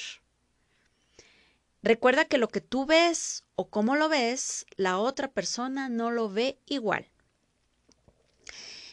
Recuerda 1.82 2.26
que 2.26 2.38
lo 2.38 2.48
que 2.48 2.62
tú 2.62 2.86
ves 2.86 3.44
o 3.56 3.70
cómo 3.70 3.96
lo 3.96 4.10
ves, 4.10 4.66
la 4.78 4.98
otra 4.98 5.32
persona 5.32 5.90
no 5.90 6.12
lo 6.12 6.30
ve 6.30 6.58
igual. 6.66 7.10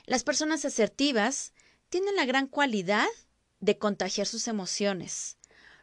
Las 0.07 0.25
personas 0.25 0.65
asertivas 0.65 1.53
tienen 1.89 2.17
la 2.17 2.25
gran 2.25 2.49
cualidad 2.49 3.07
de 3.61 3.79
contagiar 3.79 4.27
sus 4.27 4.49
emociones. 4.49 5.37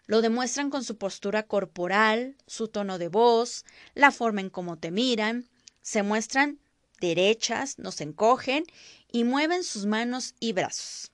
Lo 0.07 0.21
demuestran 0.21 0.69
con 0.69 0.85
su 0.85 0.97
postura 0.97 1.43
corporal, 1.43 2.37
su 2.47 2.69
tono 2.69 2.97
de 2.97 3.09
voz, 3.09 3.65
la 3.93 4.11
forma 4.11 4.39
en 4.39 4.49
cómo 4.49 4.79
te 4.79 4.89
miran. 4.89 5.49
Se 5.81 6.01
muestran 6.01 6.59
derechas, 7.01 7.77
no 7.77 7.91
se 7.91 8.05
encogen 8.05 8.63
y 9.11 9.25
mueven 9.25 9.65
sus 9.65 9.85
manos 9.85 10.33
y 10.39 10.53
brazos. 10.53 11.11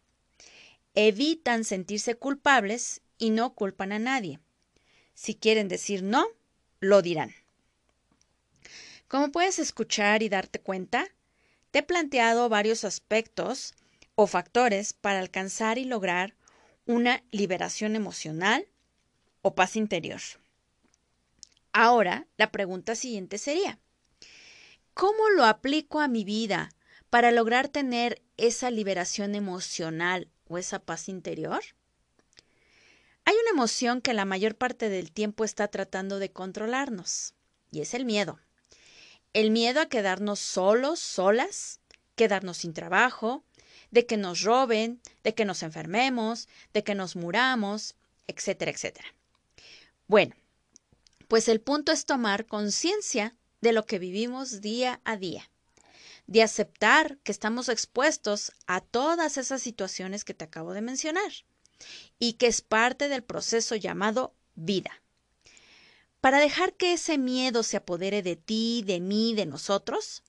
Evitan 0.93 1.63
sentirse 1.63 2.15
culpables 2.15 3.01
y 3.17 3.31
no 3.31 3.55
culpan 3.55 3.91
a 3.91 3.99
nadie. 3.99 4.39
Si 5.15 5.33
quieren 5.33 5.67
decir 5.67 6.03
no, 6.03 6.27
lo 6.79 7.01
dirán. 7.01 7.33
Como 9.07 9.31
puedes 9.31 9.57
escuchar 9.57 10.21
y 10.21 10.29
darte 10.29 10.59
cuenta, 10.59 11.07
te 11.71 11.79
he 11.79 11.83
planteado 11.83 12.47
varios 12.47 12.83
aspectos 12.83 13.73
o 14.13 14.27
factores 14.27 14.93
para 14.93 15.19
alcanzar 15.19 15.79
y 15.79 15.85
lograr 15.85 16.35
una 16.85 17.23
liberación 17.31 17.95
emocional 17.95 18.67
o 19.43 19.53
paz 19.53 19.75
interior. 19.75 20.21
Ahora, 21.73 22.25
la 22.37 22.51
pregunta 22.51 22.95
siguiente 22.95 23.37
sería, 23.37 23.77
¿cómo 24.93 25.29
lo 25.29 25.45
aplico 25.45 25.99
a 25.99 26.07
mi 26.07 26.23
vida 26.23 26.71
para 27.11 27.31
lograr 27.31 27.67
tener 27.67 28.23
esa 28.37 28.71
liberación 28.71 29.35
emocional 29.35 30.29
o 30.47 30.57
esa 30.57 30.79
paz 30.79 31.09
interior? 31.09 31.61
Hay 33.25 33.35
una 33.35 33.51
emoción 33.51 34.01
que 34.01 34.13
la 34.13 34.25
mayor 34.25 34.55
parte 34.55 34.89
del 34.89 35.11
tiempo 35.11 35.43
está 35.43 35.67
tratando 35.67 36.19
de 36.19 36.31
controlarnos, 36.31 37.35
y 37.71 37.81
es 37.81 37.93
el 37.93 38.05
miedo. 38.05 38.39
El 39.33 39.51
miedo 39.51 39.81
a 39.81 39.87
quedarnos 39.87 40.39
solos, 40.39 40.99
solas, 40.99 41.79
quedarnos 42.15 42.57
sin 42.57 42.73
trabajo, 42.73 43.43
de 43.91 44.05
que 44.05 44.17
nos 44.17 44.41
roben, 44.41 45.01
de 45.23 45.33
que 45.33 45.45
nos 45.45 45.63
enfermemos, 45.63 46.47
de 46.73 46.83
que 46.83 46.95
nos 46.95 47.15
muramos, 47.15 47.95
etcétera, 48.27 48.71
etcétera. 48.71 49.07
Bueno, 50.07 50.35
pues 51.27 51.47
el 51.47 51.61
punto 51.61 51.91
es 51.91 52.05
tomar 52.05 52.45
conciencia 52.45 53.35
de 53.61 53.73
lo 53.73 53.85
que 53.85 53.99
vivimos 53.99 54.61
día 54.61 55.01
a 55.05 55.17
día, 55.17 55.49
de 56.27 56.43
aceptar 56.43 57.17
que 57.19 57.31
estamos 57.31 57.69
expuestos 57.69 58.51
a 58.67 58.81
todas 58.81 59.37
esas 59.37 59.61
situaciones 59.61 60.25
que 60.25 60.33
te 60.33 60.45
acabo 60.45 60.73
de 60.73 60.81
mencionar 60.81 61.31
y 62.19 62.33
que 62.33 62.47
es 62.47 62.61
parte 62.61 63.07
del 63.07 63.23
proceso 63.23 63.75
llamado 63.75 64.35
vida. 64.55 65.01
Para 66.21 66.39
dejar 66.39 66.73
que 66.73 66.93
ese 66.93 67.17
miedo 67.17 67.63
se 67.63 67.77
apodere 67.77 68.21
de 68.21 68.35
ti, 68.35 68.83
de 68.85 68.99
mí, 68.99 69.33
de 69.33 69.45
nosotros, 69.45 70.23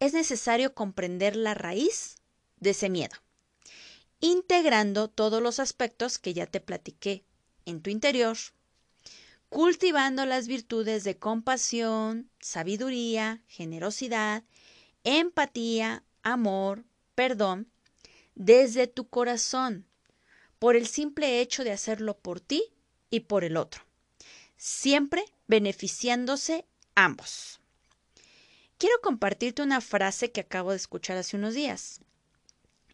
es 0.00 0.12
necesario 0.12 0.74
comprender 0.74 1.36
la 1.36 1.54
raíz 1.54 2.16
de 2.60 2.70
ese 2.70 2.88
miedo, 2.88 3.16
integrando 4.20 5.08
todos 5.08 5.42
los 5.42 5.58
aspectos 5.58 6.18
que 6.18 6.34
ya 6.34 6.46
te 6.46 6.60
platiqué 6.60 7.24
en 7.66 7.82
tu 7.82 7.90
interior, 7.90 8.36
cultivando 9.48 10.26
las 10.26 10.46
virtudes 10.46 11.04
de 11.04 11.18
compasión, 11.18 12.30
sabiduría, 12.38 13.42
generosidad, 13.46 14.44
empatía, 15.04 16.04
amor, 16.22 16.84
perdón, 17.14 17.70
desde 18.34 18.86
tu 18.86 19.08
corazón, 19.08 19.86
por 20.58 20.76
el 20.76 20.86
simple 20.86 21.40
hecho 21.40 21.64
de 21.64 21.72
hacerlo 21.72 22.18
por 22.18 22.40
ti 22.40 22.62
y 23.10 23.20
por 23.20 23.44
el 23.44 23.56
otro, 23.56 23.84
siempre 24.56 25.24
beneficiándose 25.46 26.66
ambos. 26.94 27.60
Quiero 28.76 29.00
compartirte 29.02 29.62
una 29.62 29.80
frase 29.80 30.30
que 30.30 30.40
acabo 30.40 30.70
de 30.70 30.76
escuchar 30.76 31.16
hace 31.16 31.36
unos 31.36 31.54
días, 31.54 32.00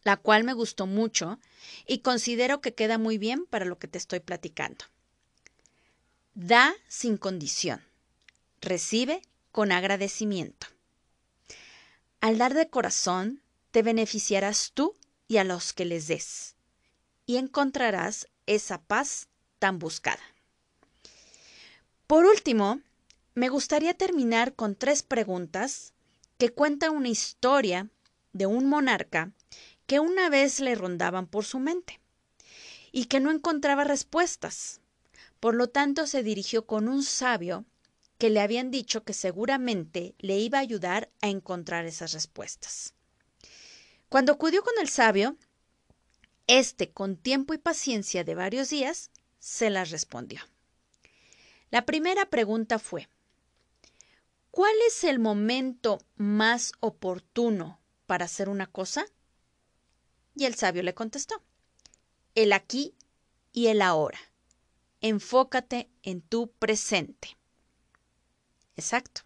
la 0.03 0.17
cual 0.17 0.45
me 0.45 0.55
gustó 0.55 0.87
mucho 0.87 1.39
y 1.87 1.99
considero 1.99 2.61
que 2.61 2.75
queda 2.75 2.97
muy 2.97 3.19
bien 3.19 3.45
para 3.47 3.65
lo 3.65 3.79
que 3.79 3.89
te 3.89 3.99
estoy 3.99 4.21
platicando. 4.21 4.85
Da 6.35 6.75
sin 6.89 7.17
condición. 7.17 7.81
Recibe 8.61 9.23
con 9.53 9.71
agradecimiento. 9.71 10.67
Al 12.21 12.39
dar 12.39 12.55
de 12.55 12.69
corazón, 12.69 13.41
te 13.71 13.83
beneficiarás 13.83 14.73
tú 14.75 14.97
y 15.29 15.37
a 15.37 15.45
los 15.45 15.73
que 15.73 15.85
les 15.85 16.09
des 16.09 16.57
y 17.25 17.37
encontrarás 17.37 18.29
esa 18.47 18.83
paz 18.83 19.29
tan 19.61 19.79
buscada. 19.79 20.23
Por 22.09 22.25
último, 22.25 22.81
me 23.35 23.49
gustaría 23.49 23.95
terminar 23.95 24.55
con 24.55 24.75
tres 24.75 25.05
preguntas 25.05 25.93
que 26.37 26.51
cuentan 26.51 26.97
una 26.97 27.11
historia 27.11 27.91
de 28.33 28.47
un 28.47 28.67
monarca 28.69 29.31
que 29.87 30.01
una 30.01 30.31
vez 30.31 30.59
le 30.59 30.75
rondaban 30.75 31.29
por 31.29 31.45
su 31.45 31.61
mente 31.61 32.01
y 32.91 33.05
que 33.05 33.21
no 33.21 33.31
encontraba 33.31 33.85
respuestas. 33.85 34.81
Por 35.45 35.57
lo 35.57 35.69
tanto, 35.69 36.07
se 36.07 36.23
dirigió 36.23 36.65
con 36.65 36.89
un 36.89 37.03
sabio 37.03 37.67
que 38.17 38.31
le 38.31 38.41
habían 38.41 38.71
dicho 38.71 39.05
que 39.05 39.13
seguramente 39.13 40.15
le 40.19 40.39
iba 40.39 40.57
a 40.57 40.63
ayudar 40.63 41.11
a 41.21 41.29
encontrar 41.29 41.85
esas 41.85 42.15
respuestas. 42.15 42.95
Cuando 44.09 44.33
acudió 44.33 44.63
con 44.63 44.73
el 44.81 44.89
sabio, 44.89 45.37
este, 46.47 46.93
con 46.93 47.19
tiempo 47.19 47.53
y 47.53 47.59
paciencia 47.59 48.25
de 48.25 48.35
varios 48.35 48.71
días, 48.71 49.11
se 49.39 49.69
las 49.69 49.91
respondió. 49.91 50.41
La 51.71 51.85
primera 51.85 52.25
pregunta 52.31 52.79
fue, 52.79 53.11
¿Cuál 54.51 54.73
es 54.89 55.05
el 55.05 55.19
momento 55.19 55.99
más 56.17 56.73
oportuno 56.81 57.83
para 58.07 58.25
hacer 58.25 58.49
una 58.49 58.67
cosa? 58.67 59.05
Y 60.35 60.47
el 60.47 60.55
sabio 60.55 60.83
le 60.83 60.95
contestó, 60.95 61.43
el 62.35 62.55
aquí 62.55 62.95
y 63.53 63.67
el 63.67 63.83
ahora. 63.83 64.19
Enfócate 65.07 65.91
en 66.03 66.23
tu 66.23 66.51
presente. 66.53 67.37
Exacto. 68.75 69.21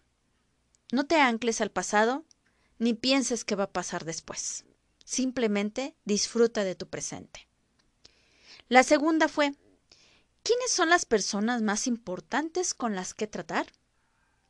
No 0.91 1.05
te 1.05 1.15
ancles 1.21 1.61
al 1.61 1.71
pasado 1.71 2.25
ni 2.79 2.93
pienses 2.93 3.45
qué 3.45 3.55
va 3.55 3.63
a 3.63 3.71
pasar 3.71 4.03
después. 4.03 4.65
Simplemente 5.05 5.95
disfruta 6.03 6.65
de 6.65 6.75
tu 6.75 6.89
presente. 6.89 7.47
La 8.67 8.83
segunda 8.83 9.29
fue, 9.29 9.53
¿quiénes 10.43 10.69
son 10.69 10.89
las 10.89 11.05
personas 11.05 11.61
más 11.61 11.87
importantes 11.87 12.73
con 12.73 12.93
las 12.93 13.13
que 13.13 13.27
tratar? 13.27 13.67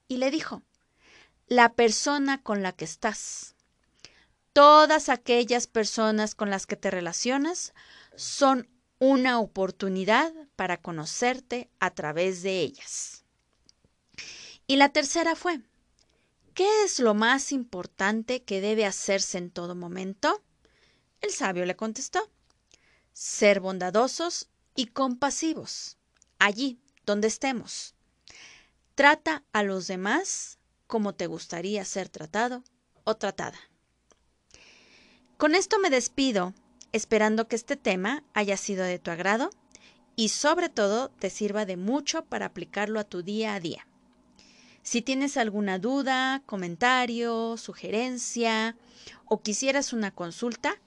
Y 0.07 0.17
le 0.17 0.31
dijo, 0.31 0.63
la 1.45 1.73
persona 1.73 2.41
con 2.41 2.63
la 2.63 2.71
que 2.71 2.85
estás. 2.85 3.53
Todas 4.51 5.09
aquellas 5.09 5.67
personas 5.67 6.33
con 6.33 6.49
las 6.49 6.65
que 6.65 6.75
te 6.75 6.89
relacionas 6.89 7.75
son 8.15 8.67
una 8.99 9.39
oportunidad 9.39 10.31
para 10.55 10.81
conocerte 10.81 11.69
a 11.79 11.91
través 11.91 12.43
de 12.43 12.59
ellas. 12.59 13.23
Y 14.67 14.75
la 14.75 14.89
tercera 14.89 15.35
fue, 15.35 15.61
¿qué 16.53 16.67
es 16.83 16.99
lo 16.99 17.13
más 17.13 17.51
importante 17.51 18.43
que 18.43 18.61
debe 18.61 18.85
hacerse 18.85 19.37
en 19.37 19.49
todo 19.49 19.73
momento? 19.73 20.43
El 21.21 21.31
sabio 21.31 21.65
le 21.65 21.75
contestó, 21.75 22.29
ser 23.13 23.61
bondadosos 23.61 24.49
y 24.75 24.87
compasivos, 24.87 25.97
allí 26.37 26.79
donde 27.05 27.27
estemos. 27.27 27.95
Trata 28.95 29.43
a 29.53 29.63
los 29.63 29.87
demás 29.87 30.59
como 30.87 31.15
te 31.15 31.27
gustaría 31.27 31.85
ser 31.85 32.09
tratado 32.09 32.63
o 33.05 33.15
tratada. 33.15 33.59
Con 35.37 35.55
esto 35.55 35.79
me 35.79 35.89
despido, 35.89 36.53
esperando 36.91 37.47
que 37.47 37.55
este 37.55 37.75
tema 37.75 38.23
haya 38.33 38.57
sido 38.57 38.83
de 38.83 38.99
tu 38.99 39.11
agrado 39.11 39.49
y 40.15 40.29
sobre 40.29 40.69
todo 40.69 41.09
te 41.09 41.29
sirva 41.29 41.65
de 41.65 41.77
mucho 41.77 42.25
para 42.25 42.47
aplicarlo 42.47 42.99
a 42.99 43.03
tu 43.03 43.23
día 43.23 43.53
a 43.53 43.59
día. 43.59 43.87
Si 44.81 45.01
tienes 45.01 45.37
alguna 45.37 45.77
duda, 45.77 46.41
comentario, 46.45 47.57
sugerencia 47.57 48.75
o 49.25 49.41
quisieras 49.41 49.93
una 49.93 50.11
consulta, 50.11 50.81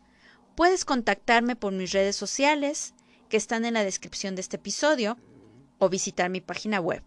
puedes 0.54 0.84
contactarme 0.84 1.56
por 1.56 1.72
mis 1.72 1.92
redes 1.92 2.16
sociales 2.16 2.94
que 3.28 3.36
están 3.36 3.64
en 3.64 3.74
la 3.74 3.84
descripción 3.84 4.34
de 4.34 4.40
este 4.40 4.56
episodio 4.56 5.16
o 5.78 5.88
visitar 5.88 6.30
mi 6.30 6.40
página 6.40 6.80
web. 6.80 7.02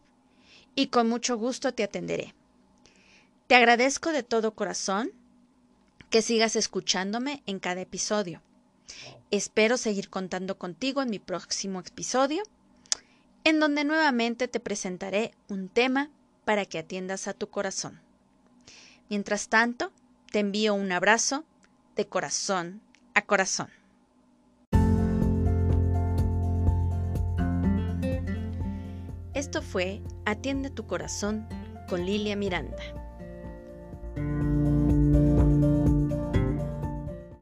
Y 0.74 0.88
con 0.88 1.08
mucho 1.10 1.38
gusto 1.38 1.74
te 1.74 1.84
atenderé. 1.84 2.34
Te 3.48 3.56
agradezco 3.56 4.12
de 4.12 4.24
todo 4.24 4.56
corazón 4.56 5.12
que 6.10 6.22
sigas 6.22 6.56
escuchándome 6.56 7.44
en 7.46 7.60
cada 7.60 7.82
episodio. 7.82 8.42
Espero 9.32 9.78
seguir 9.78 10.10
contando 10.10 10.58
contigo 10.58 11.02
en 11.02 11.10
mi 11.10 11.20
próximo 11.20 11.80
episodio, 11.80 12.44
en 13.44 13.60
donde 13.60 13.84
nuevamente 13.84 14.48
te 14.48 14.60
presentaré 14.60 15.34
un 15.50 15.70
tema 15.70 16.10
para 16.46 16.66
que 16.66 16.80
atiendas 16.80 17.28
a 17.28 17.34
tu 17.34 17.50
corazón. 17.50 18.02
Mientras 19.10 19.50
tanto, 19.50 19.92
te 20.32 20.40
envío 20.40 20.74
un 20.74 20.92
abrazo 20.92 21.46
de 21.96 22.08
corazón 22.08 22.82
a 23.14 23.22
corazón. 23.22 23.70
Esto 29.34 29.62
fue 29.62 30.02
Atiende 30.26 30.70
tu 30.70 30.88
corazón 30.88 31.48
con 31.88 32.06
Lilia 32.06 32.36
Miranda. 32.36 32.82